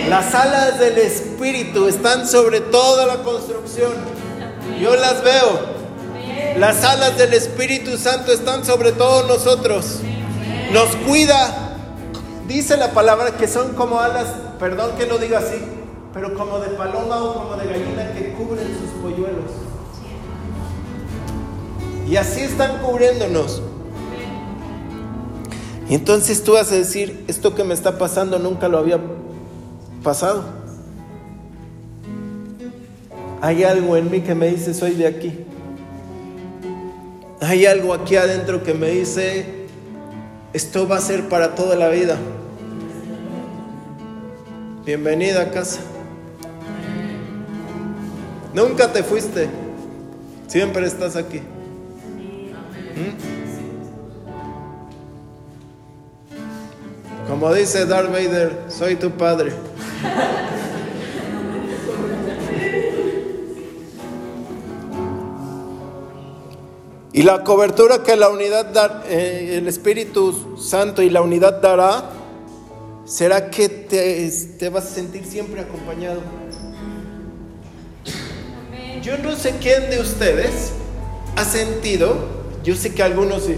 [0.10, 3.94] Las alas del Espíritu están sobre toda la construcción.
[4.82, 5.80] Yo las veo.
[6.58, 10.02] Las alas del Espíritu Santo están sobre todos nosotros
[10.72, 11.76] nos cuida.
[12.48, 14.28] Dice la palabra que son como alas,
[14.60, 15.58] perdón que lo diga así,
[16.14, 19.52] pero como de paloma o como de gallina que cubren sus polluelos.
[22.08, 23.62] Y así están cubriéndonos.
[25.88, 29.00] Y entonces tú vas a decir, esto que me está pasando nunca lo había
[30.04, 30.44] pasado.
[33.42, 35.46] Hay algo en mí que me dice, soy de aquí.
[37.42, 39.68] Hay algo aquí adentro que me dice,
[40.54, 42.18] esto va a ser para toda la vida.
[44.86, 45.80] Bienvenida a casa.
[48.54, 49.48] Nunca te fuiste.
[50.48, 51.40] Siempre estás aquí.
[51.40, 51.44] ¿Mm?
[57.28, 59.54] Como dice Darth Vader, soy tu padre.
[67.14, 72.10] Y la cobertura que la unidad, eh, el Espíritu Santo y la unidad dará,
[73.06, 76.22] será que te vas a sentir siempre acompañado.
[79.02, 80.74] Yo no sé quién de ustedes
[81.36, 82.16] ha sentido,
[82.64, 83.56] yo sé que algunos sí,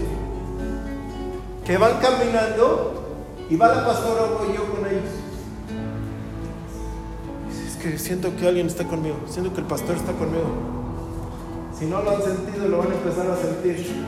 [1.64, 3.02] que van caminando
[3.50, 5.02] y va la pastora o yo con ellos.
[7.66, 10.46] Es que siento que alguien está conmigo, siento que el pastor está conmigo.
[11.76, 14.04] Si no lo han sentido, lo van a empezar a sentir.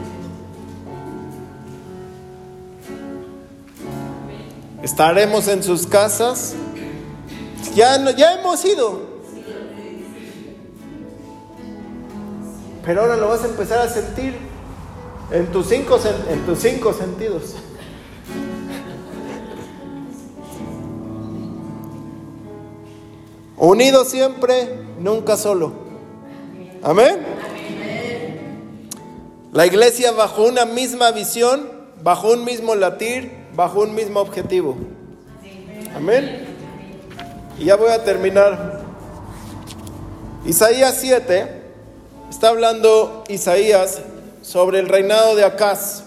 [4.83, 6.55] Estaremos en sus casas.
[7.75, 9.14] Ya, ya hemos ido.
[12.85, 14.37] Pero ahora lo vas a empezar a sentir
[15.31, 17.55] en tus cinco, en tus cinco sentidos.
[23.57, 25.73] Unido siempre, nunca solo.
[26.83, 27.25] Amén.
[29.53, 31.71] La iglesia bajo una misma visión,
[32.03, 34.77] bajo un mismo latir, bajo un mismo objetivo.
[35.97, 36.45] Amén.
[37.59, 38.83] Y ya voy a terminar.
[40.45, 41.54] Isaías 7,
[42.35, 44.01] está hablando Isaías
[44.43, 46.03] sobre el reinado de Acaz.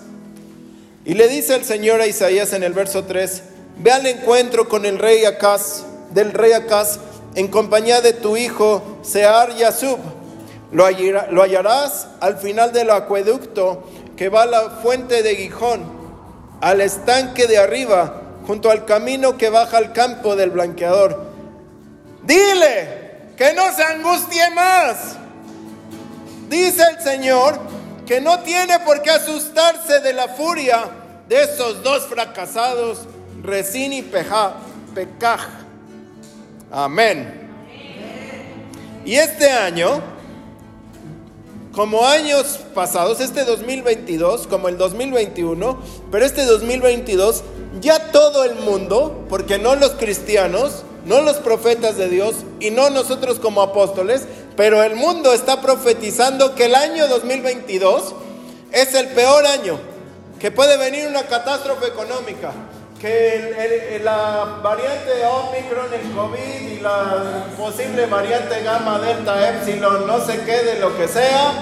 [1.06, 3.44] Y le dice el Señor a Isaías en el verso 3,
[3.78, 7.00] ve al encuentro con el rey Acaz, del rey Acaz,
[7.36, 10.00] en compañía de tu hijo Sear Yasub.
[10.74, 10.86] Lo,
[11.32, 13.84] lo hallarás al final del acueducto
[14.18, 15.86] que va a la fuente de Gijón,
[16.60, 21.26] al estanque de arriba, junto al camino que baja al campo del blanqueador.
[22.24, 25.20] Dile que no se angustie más.
[26.50, 27.60] Dice el Señor
[28.06, 30.90] que no tiene por qué asustarse de la furia
[31.28, 33.00] de esos dos fracasados,
[33.44, 35.42] Resín y Pecaj.
[36.72, 37.50] Amén.
[39.06, 40.02] Y este año,
[41.72, 45.80] como años pasados, este 2022, como el 2021,
[46.12, 47.44] pero este 2022,
[47.82, 52.90] ya todo el mundo, porque no los cristianos, no los profetas de Dios y no
[52.90, 54.28] nosotros como apóstoles,
[54.58, 58.16] pero el mundo está profetizando que el año 2022
[58.72, 59.80] es el peor año,
[60.40, 62.52] que puede venir una catástrofe económica,
[63.00, 70.42] que la variante Omicron, el COVID y la posible variante Gamma, Delta, Epsilon, no sé
[70.44, 71.54] qué, de lo que sea,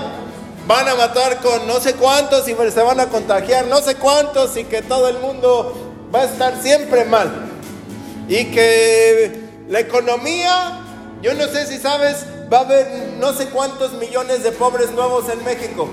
[0.66, 4.56] van a matar con no sé cuántos y se van a contagiar no sé cuántos
[4.58, 7.30] y que todo el mundo va a estar siempre mal.
[8.30, 10.80] Y que la economía,
[11.22, 15.30] yo no sé si sabes, va a haber no sé cuántos millones de pobres nuevos
[15.30, 15.88] en México.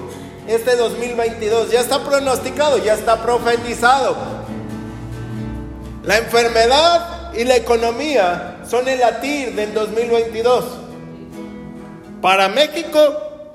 [0.46, 4.16] Este 2022 ya está pronosticado, ya está profetizado.
[6.02, 10.64] La enfermedad y la economía son el latir del 2022.
[12.20, 13.00] Para México,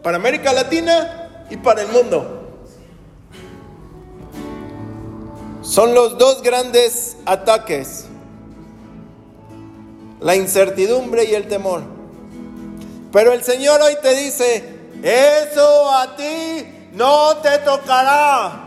[0.02, 2.34] para América Latina y para el mundo.
[5.62, 8.06] Son los dos grandes ataques.
[10.22, 11.97] La incertidumbre y el temor.
[13.12, 14.64] Pero el Señor hoy te dice,
[15.02, 18.64] eso a ti no te tocará.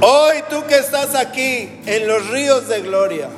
[0.00, 3.28] Hoy tú que estás aquí en los ríos de gloria,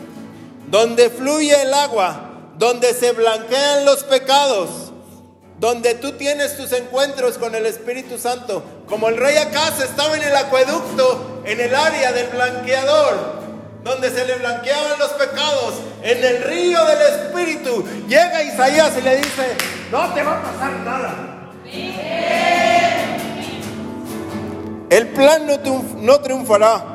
[0.66, 4.89] donde fluye el agua, donde se blanquean los pecados,
[5.60, 10.22] donde tú tienes tus encuentros con el Espíritu Santo, como el rey Acaz estaba en
[10.22, 13.40] el acueducto, en el área del blanqueador,
[13.84, 19.16] donde se le blanqueaban los pecados, en el río del Espíritu, llega Isaías y le
[19.16, 19.54] dice,
[19.92, 21.30] no te va a pasar nada.
[24.88, 25.46] El plan
[25.98, 26.86] no, triunfará.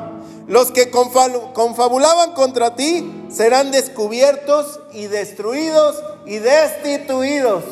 [0.48, 7.64] Los que confabulaban contra ti serán descubiertos y destruidos y destituidos.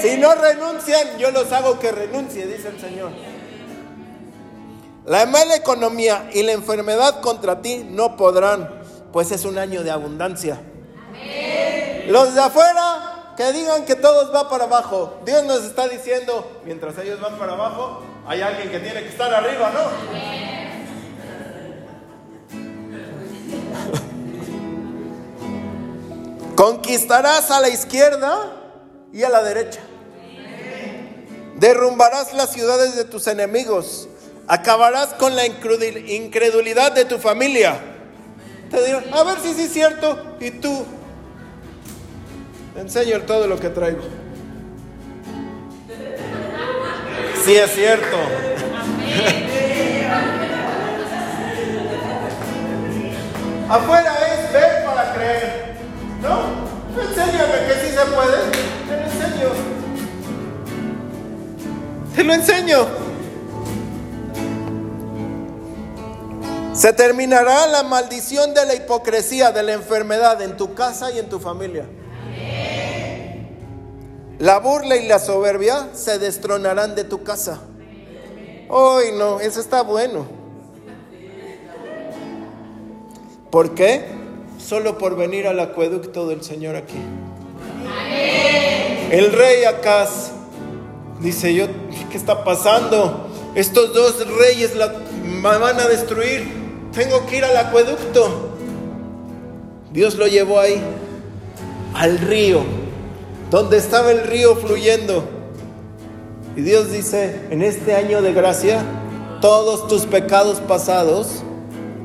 [0.00, 3.10] Si no renuncian, yo los hago que renuncie, dice el Señor.
[5.06, 8.82] La mala economía y la enfermedad contra ti no podrán,
[9.12, 10.60] pues es un año de abundancia.
[12.08, 15.18] Los de afuera que digan que todos va para abajo.
[15.24, 19.32] Dios nos está diciendo, mientras ellos van para abajo, hay alguien que tiene que estar
[19.32, 19.80] arriba, ¿no?
[26.56, 28.52] Conquistarás a la izquierda
[29.12, 29.80] y a la derecha.
[31.58, 34.08] Derrumbarás las ciudades de tus enemigos.
[34.46, 37.80] Acabarás con la incredulidad de tu familia.
[38.70, 40.36] Te dirán, a ver si sí es cierto.
[40.40, 40.86] Y tú,
[42.76, 44.02] enseño todo lo que traigo.
[47.44, 48.16] Sí es cierto.
[53.68, 55.74] Afuera es ver para creer.
[56.22, 56.68] ¿No?
[57.02, 58.38] Enséñame que sí se puede.
[62.14, 62.86] Te lo enseño.
[66.72, 71.28] Se terminará la maldición de la hipocresía, de la enfermedad en tu casa y en
[71.28, 71.86] tu familia.
[74.38, 77.60] La burla y la soberbia se destronarán de tu casa.
[78.68, 80.26] Hoy no, eso está bueno.
[83.50, 84.18] ¿Por qué?
[84.58, 86.98] solo por venir al acueducto del Señor aquí.
[89.10, 90.32] El rey Acaz
[91.20, 91.66] dice, yo,
[92.10, 93.28] ¿qué está pasando?
[93.54, 94.92] Estos dos reyes la
[95.42, 96.48] van a destruir.
[96.92, 98.48] Tengo que ir al acueducto.
[99.92, 100.80] Dios lo llevó ahí,
[101.94, 102.60] al río,
[103.50, 105.24] donde estaba el río fluyendo.
[106.56, 108.82] Y Dios dice, en este año de gracia,
[109.40, 111.42] todos tus pecados pasados,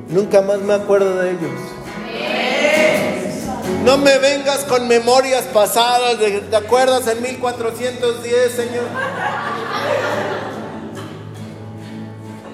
[0.10, 1.73] nunca más me acuerdo de ellos.
[3.84, 8.86] No me vengas con memorias pasadas, ¿te acuerdas en 1410, Señor?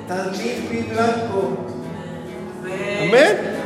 [0.08, 1.58] Tan limpio blanco.
[3.04, 3.60] Amén.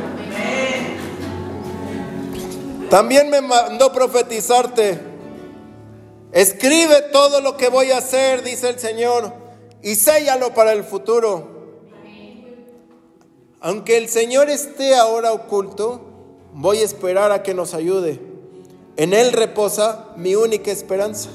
[2.90, 5.00] También me mandó profetizarte.
[6.32, 9.32] Escribe todo lo que voy a hacer, dice el Señor,
[9.82, 11.48] y séllalo para el futuro.
[13.60, 16.13] Aunque el Señor esté ahora oculto,
[16.54, 18.20] voy a esperar a que nos ayude.
[18.96, 21.28] En Él reposa mi única esperanza.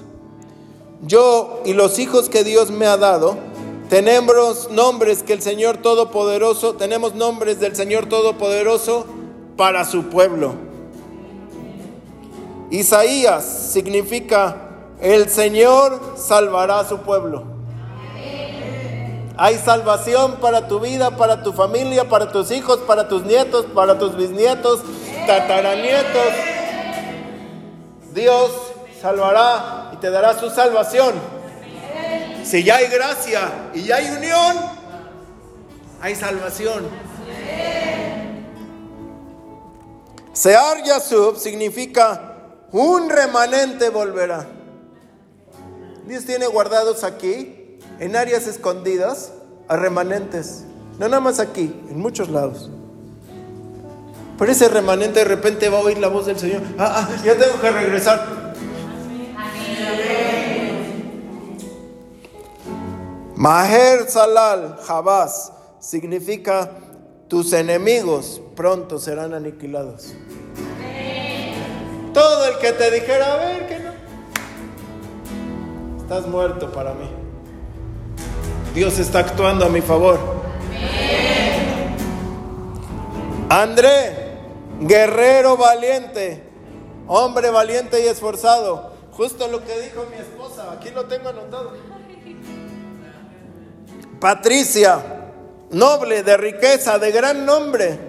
[1.02, 3.38] Yo y los hijos que Dios me ha dado,
[3.90, 9.06] tenemos nombres que el Señor Todopoderoso, tenemos nombres del Señor Todopoderoso
[9.58, 10.54] para su pueblo.
[12.72, 14.70] Isaías significa
[15.02, 17.44] el Señor salvará a su pueblo.
[19.38, 23.98] Hay salvación para tu vida, para tu familia, para tus hijos, para tus nietos, para
[23.98, 24.82] tus bisnietos,
[25.30, 26.34] tataranietos.
[28.16, 28.52] Dios
[29.00, 31.14] salvará y te dará su salvación.
[32.44, 34.58] Si ya hay gracia y ya hay unión,
[36.02, 36.88] hay salvación.
[40.34, 42.38] Sear Yasub significa
[42.72, 44.48] un remanente volverá.
[46.08, 49.34] Dios tiene guardados aquí, en áreas escondidas,
[49.68, 50.64] a remanentes.
[50.98, 52.72] No nada más aquí, en muchos lados.
[54.40, 56.62] Pero ese remanente de repente va a oír la voz del Señor.
[56.78, 58.54] Ah, ah, ya tengo que regresar.
[63.36, 66.72] Maher Salal Jabás significa
[67.28, 70.14] tus enemigos pronto serán aniquilados.
[72.14, 73.92] Todo el que te dijera, a ver que no,
[76.02, 77.10] estás muerto para mí.
[78.74, 80.18] Dios está actuando a mi favor.
[83.50, 84.29] André,
[84.80, 86.44] guerrero valiente,
[87.08, 88.94] hombre valiente y esforzado.
[89.12, 91.74] Justo lo que dijo mi esposa, aquí lo tengo anotado.
[94.20, 95.02] Patricia,
[95.72, 98.00] noble, de riqueza, de gran nombre.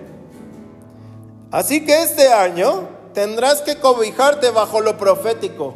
[1.50, 5.74] Así que este año tendrás que cobijarte bajo lo profético.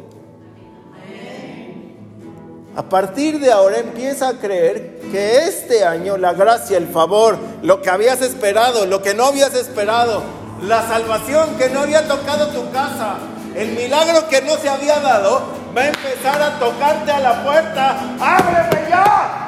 [2.77, 7.81] A partir de ahora empieza a creer que este año la gracia, el favor, lo
[7.81, 10.21] que habías esperado, lo que no habías esperado,
[10.61, 13.17] la salvación que no había tocado tu casa,
[13.55, 15.41] el milagro que no se había dado,
[15.75, 17.97] va a empezar a tocarte a la puerta.
[18.19, 19.41] ¡Ábreme ya!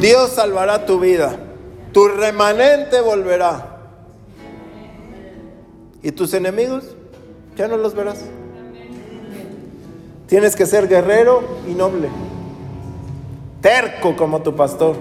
[0.00, 1.36] Dios salvará tu vida.
[1.92, 3.71] Tu remanente volverá.
[6.02, 6.84] ¿Y tus enemigos?
[7.56, 8.20] Ya no los verás.
[10.26, 12.08] Tienes que ser guerrero y noble.
[13.60, 14.96] Terco como tu pastor.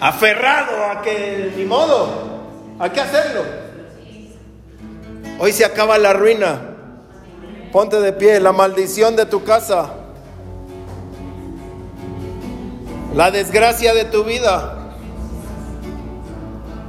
[0.00, 2.08] Aferrado a que ni modo.
[2.78, 3.42] Hay que hacerlo.
[5.38, 6.76] Hoy se acaba la ruina.
[7.72, 8.40] Ponte de pie.
[8.40, 9.96] La maldición de tu casa
[13.14, 14.81] la desgracia de tu vida.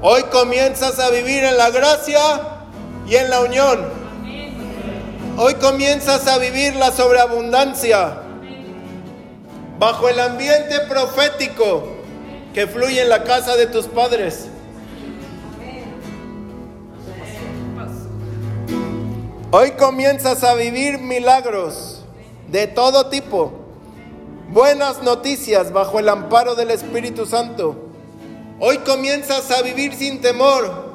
[0.05, 2.19] Hoy comienzas a vivir en la gracia
[3.07, 3.79] y en la unión.
[5.37, 8.17] Hoy comienzas a vivir la sobreabundancia
[9.79, 11.87] bajo el ambiente profético
[12.53, 14.49] que fluye en la casa de tus padres.
[19.51, 22.03] Hoy comienzas a vivir milagros
[22.49, 23.53] de todo tipo
[24.49, 27.92] buenas noticias bajo el amparo del Espíritu Santo.
[28.59, 30.93] Hoy comienzas a vivir sin temor.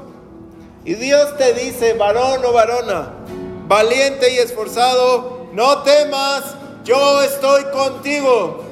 [0.85, 3.13] Y Dios te dice, varón o varona,
[3.67, 6.45] valiente y esforzado, no temas,
[6.85, 8.65] yo estoy contigo.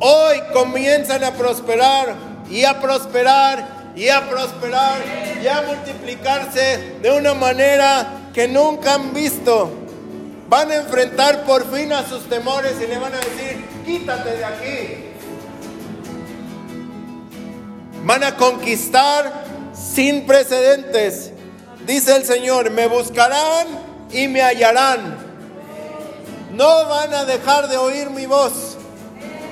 [0.00, 2.16] Hoy comienzan a prosperar
[2.50, 5.00] y a prosperar y a prosperar
[5.42, 9.70] y a multiplicarse de una manera que nunca han visto
[10.48, 14.44] van a enfrentar por fin a sus temores y le van a decir, quítate de
[14.44, 15.05] aquí.
[18.06, 19.44] Van a conquistar
[19.74, 21.32] sin precedentes.
[21.84, 23.66] Dice el Señor, me buscarán
[24.12, 25.16] y me hallarán.
[26.54, 28.78] No van a dejar de oír mi voz.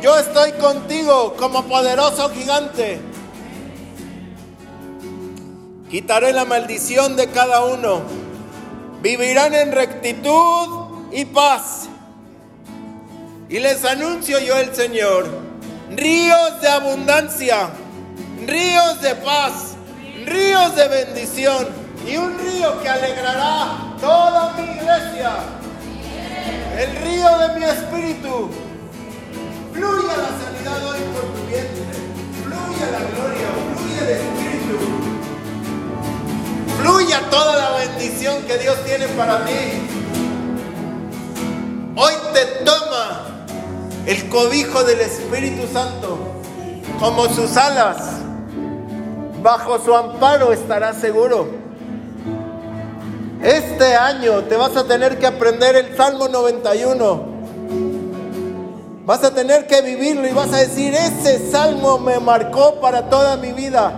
[0.00, 3.00] Yo estoy contigo como poderoso gigante.
[5.90, 8.02] quitaré la maldición de cada uno.
[9.02, 11.88] Vivirán en rectitud y paz.
[13.48, 15.26] Y les anuncio yo el Señor,
[15.90, 17.70] ríos de abundancia,
[18.47, 19.74] ríos de paz,
[20.24, 21.68] ríos de bendición
[22.07, 25.32] y un río que alegrará toda mi iglesia.
[26.78, 28.51] El río de mi espíritu.
[29.72, 31.84] Fluye la sanidad hoy por tu vientre.
[32.42, 34.76] Fluye la gloria, fluye el espíritu.
[36.80, 39.53] Fluya toda la bendición que Dios tiene para ti.
[41.97, 43.24] Hoy te toma
[44.07, 46.18] el cobijo del Espíritu Santo
[46.99, 48.24] como sus alas.
[49.45, 51.47] Bajo su amparo estarás seguro.
[53.42, 57.20] Este año te vas a tener que aprender el Salmo 91.
[59.05, 63.36] Vas a tener que vivirlo y vas a decir, ese salmo me marcó para toda
[63.36, 63.92] mi vida,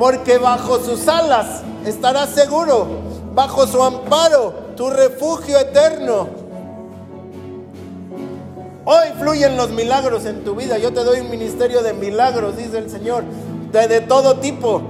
[0.00, 2.88] porque bajo sus alas estarás seguro,
[3.36, 6.28] bajo su amparo, tu refugio eterno.
[8.84, 10.76] Hoy fluyen los milagros en tu vida.
[10.76, 13.22] Yo te doy un ministerio de milagros, dice el Señor,
[13.72, 14.82] de, todo tipo.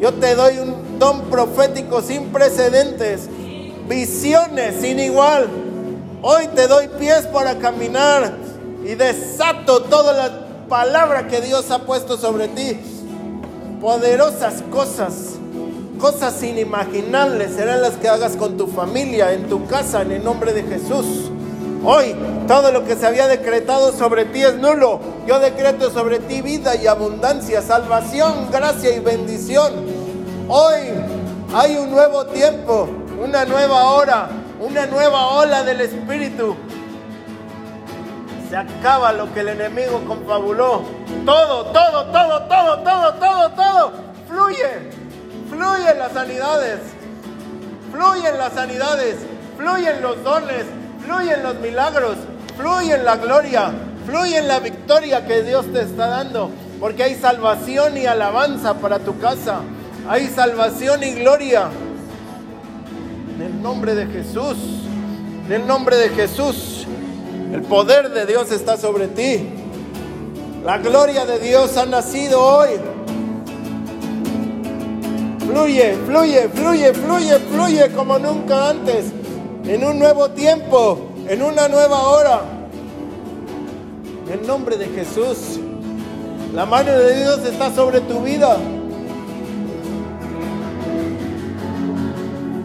[0.00, 3.28] Yo te doy un don profético sin precedentes,
[3.88, 5.48] visiones sin igual.
[6.22, 8.34] Hoy te doy pies para caminar
[8.84, 12.78] y desato toda la palabra que Dios ha puesto sobre ti.
[13.80, 15.36] Poderosas cosas,
[16.00, 20.52] cosas inimaginables serán las que hagas con tu familia, en tu casa, en el nombre
[20.52, 21.30] de Jesús.
[21.84, 22.14] Hoy
[22.48, 25.00] todo lo que se había decretado sobre ti es nulo.
[25.26, 29.72] Yo decreto sobre ti vida y abundancia, salvación, gracia y bendición.
[30.48, 30.94] Hoy
[31.54, 32.88] hay un nuevo tiempo,
[33.22, 34.28] una nueva hora,
[34.60, 36.56] una nueva ola del Espíritu.
[38.50, 40.82] Se acaba lo que el enemigo confabuló.
[41.24, 43.92] Todo, todo, todo, todo, todo, todo, todo.
[44.26, 44.90] Fluye.
[45.50, 46.80] Fluyen las sanidades.
[47.92, 49.16] Fluyen las sanidades.
[49.58, 50.64] Fluyen los dones.
[51.08, 52.16] Fluyen los milagros.
[52.58, 53.72] Fluyen la gloria.
[54.04, 56.50] Fluyen la victoria que Dios te está dando.
[56.78, 59.60] Porque hay salvación y alabanza para tu casa.
[60.06, 61.70] Hay salvación y gloria.
[63.34, 64.58] En el nombre de Jesús.
[65.46, 66.86] En el nombre de Jesús.
[67.54, 69.48] El poder de Dios está sobre ti.
[70.62, 72.68] La gloria de Dios ha nacido hoy.
[75.38, 79.06] Fluye, fluye, fluye, fluye, fluye como nunca antes.
[79.68, 80.98] En un nuevo tiempo,
[81.28, 82.40] en una nueva hora.
[84.32, 85.60] En nombre de Jesús.
[86.54, 88.56] La mano de Dios está sobre tu vida.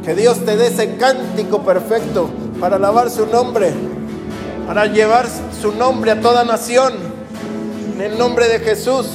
[0.04, 2.30] Que Dios te dé ese cántico perfecto
[2.60, 3.72] para alabar su nombre
[4.66, 5.28] para llevar
[5.62, 6.94] su nombre a toda nación.
[7.96, 9.08] En el nombre de Jesús,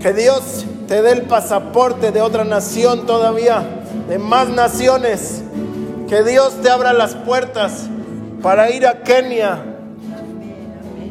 [0.00, 3.62] que Dios te dé el pasaporte de otra nación todavía,
[4.08, 5.42] de más naciones.
[6.10, 7.88] Que Dios te abra las puertas
[8.42, 9.62] para ir a Kenia,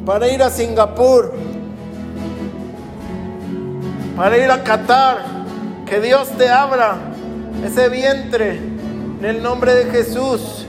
[0.06, 1.34] para ir a Singapur,
[4.18, 5.20] para ir a Qatar.
[5.86, 6.98] Que Dios te abra
[7.66, 10.66] ese vientre en el nombre de Jesús.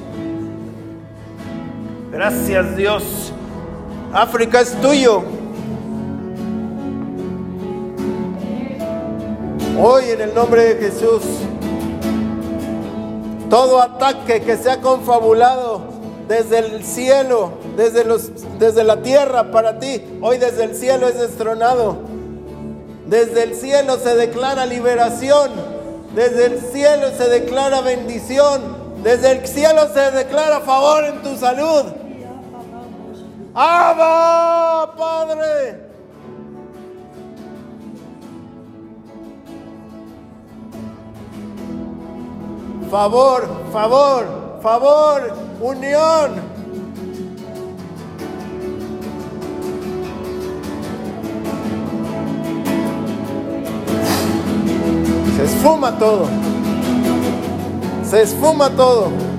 [2.12, 3.32] Gracias Dios.
[4.12, 5.24] África es tuyo.
[9.76, 11.24] Hoy en el nombre de Jesús,
[13.50, 15.82] todo ataque que se ha confabulado
[16.28, 18.30] desde el cielo, desde, los,
[18.60, 21.98] desde la tierra para ti, hoy desde el cielo es destronado.
[23.06, 25.50] Desde el cielo se declara liberación,
[26.14, 28.62] desde el cielo se declara bendición,
[29.02, 31.86] desde el cielo se declara favor en tu salud.
[33.52, 35.89] ¡Abba, Padre!
[42.90, 46.32] Favor, favor, favor, unión.
[55.36, 56.26] Se esfuma todo.
[58.02, 59.29] Se esfuma todo.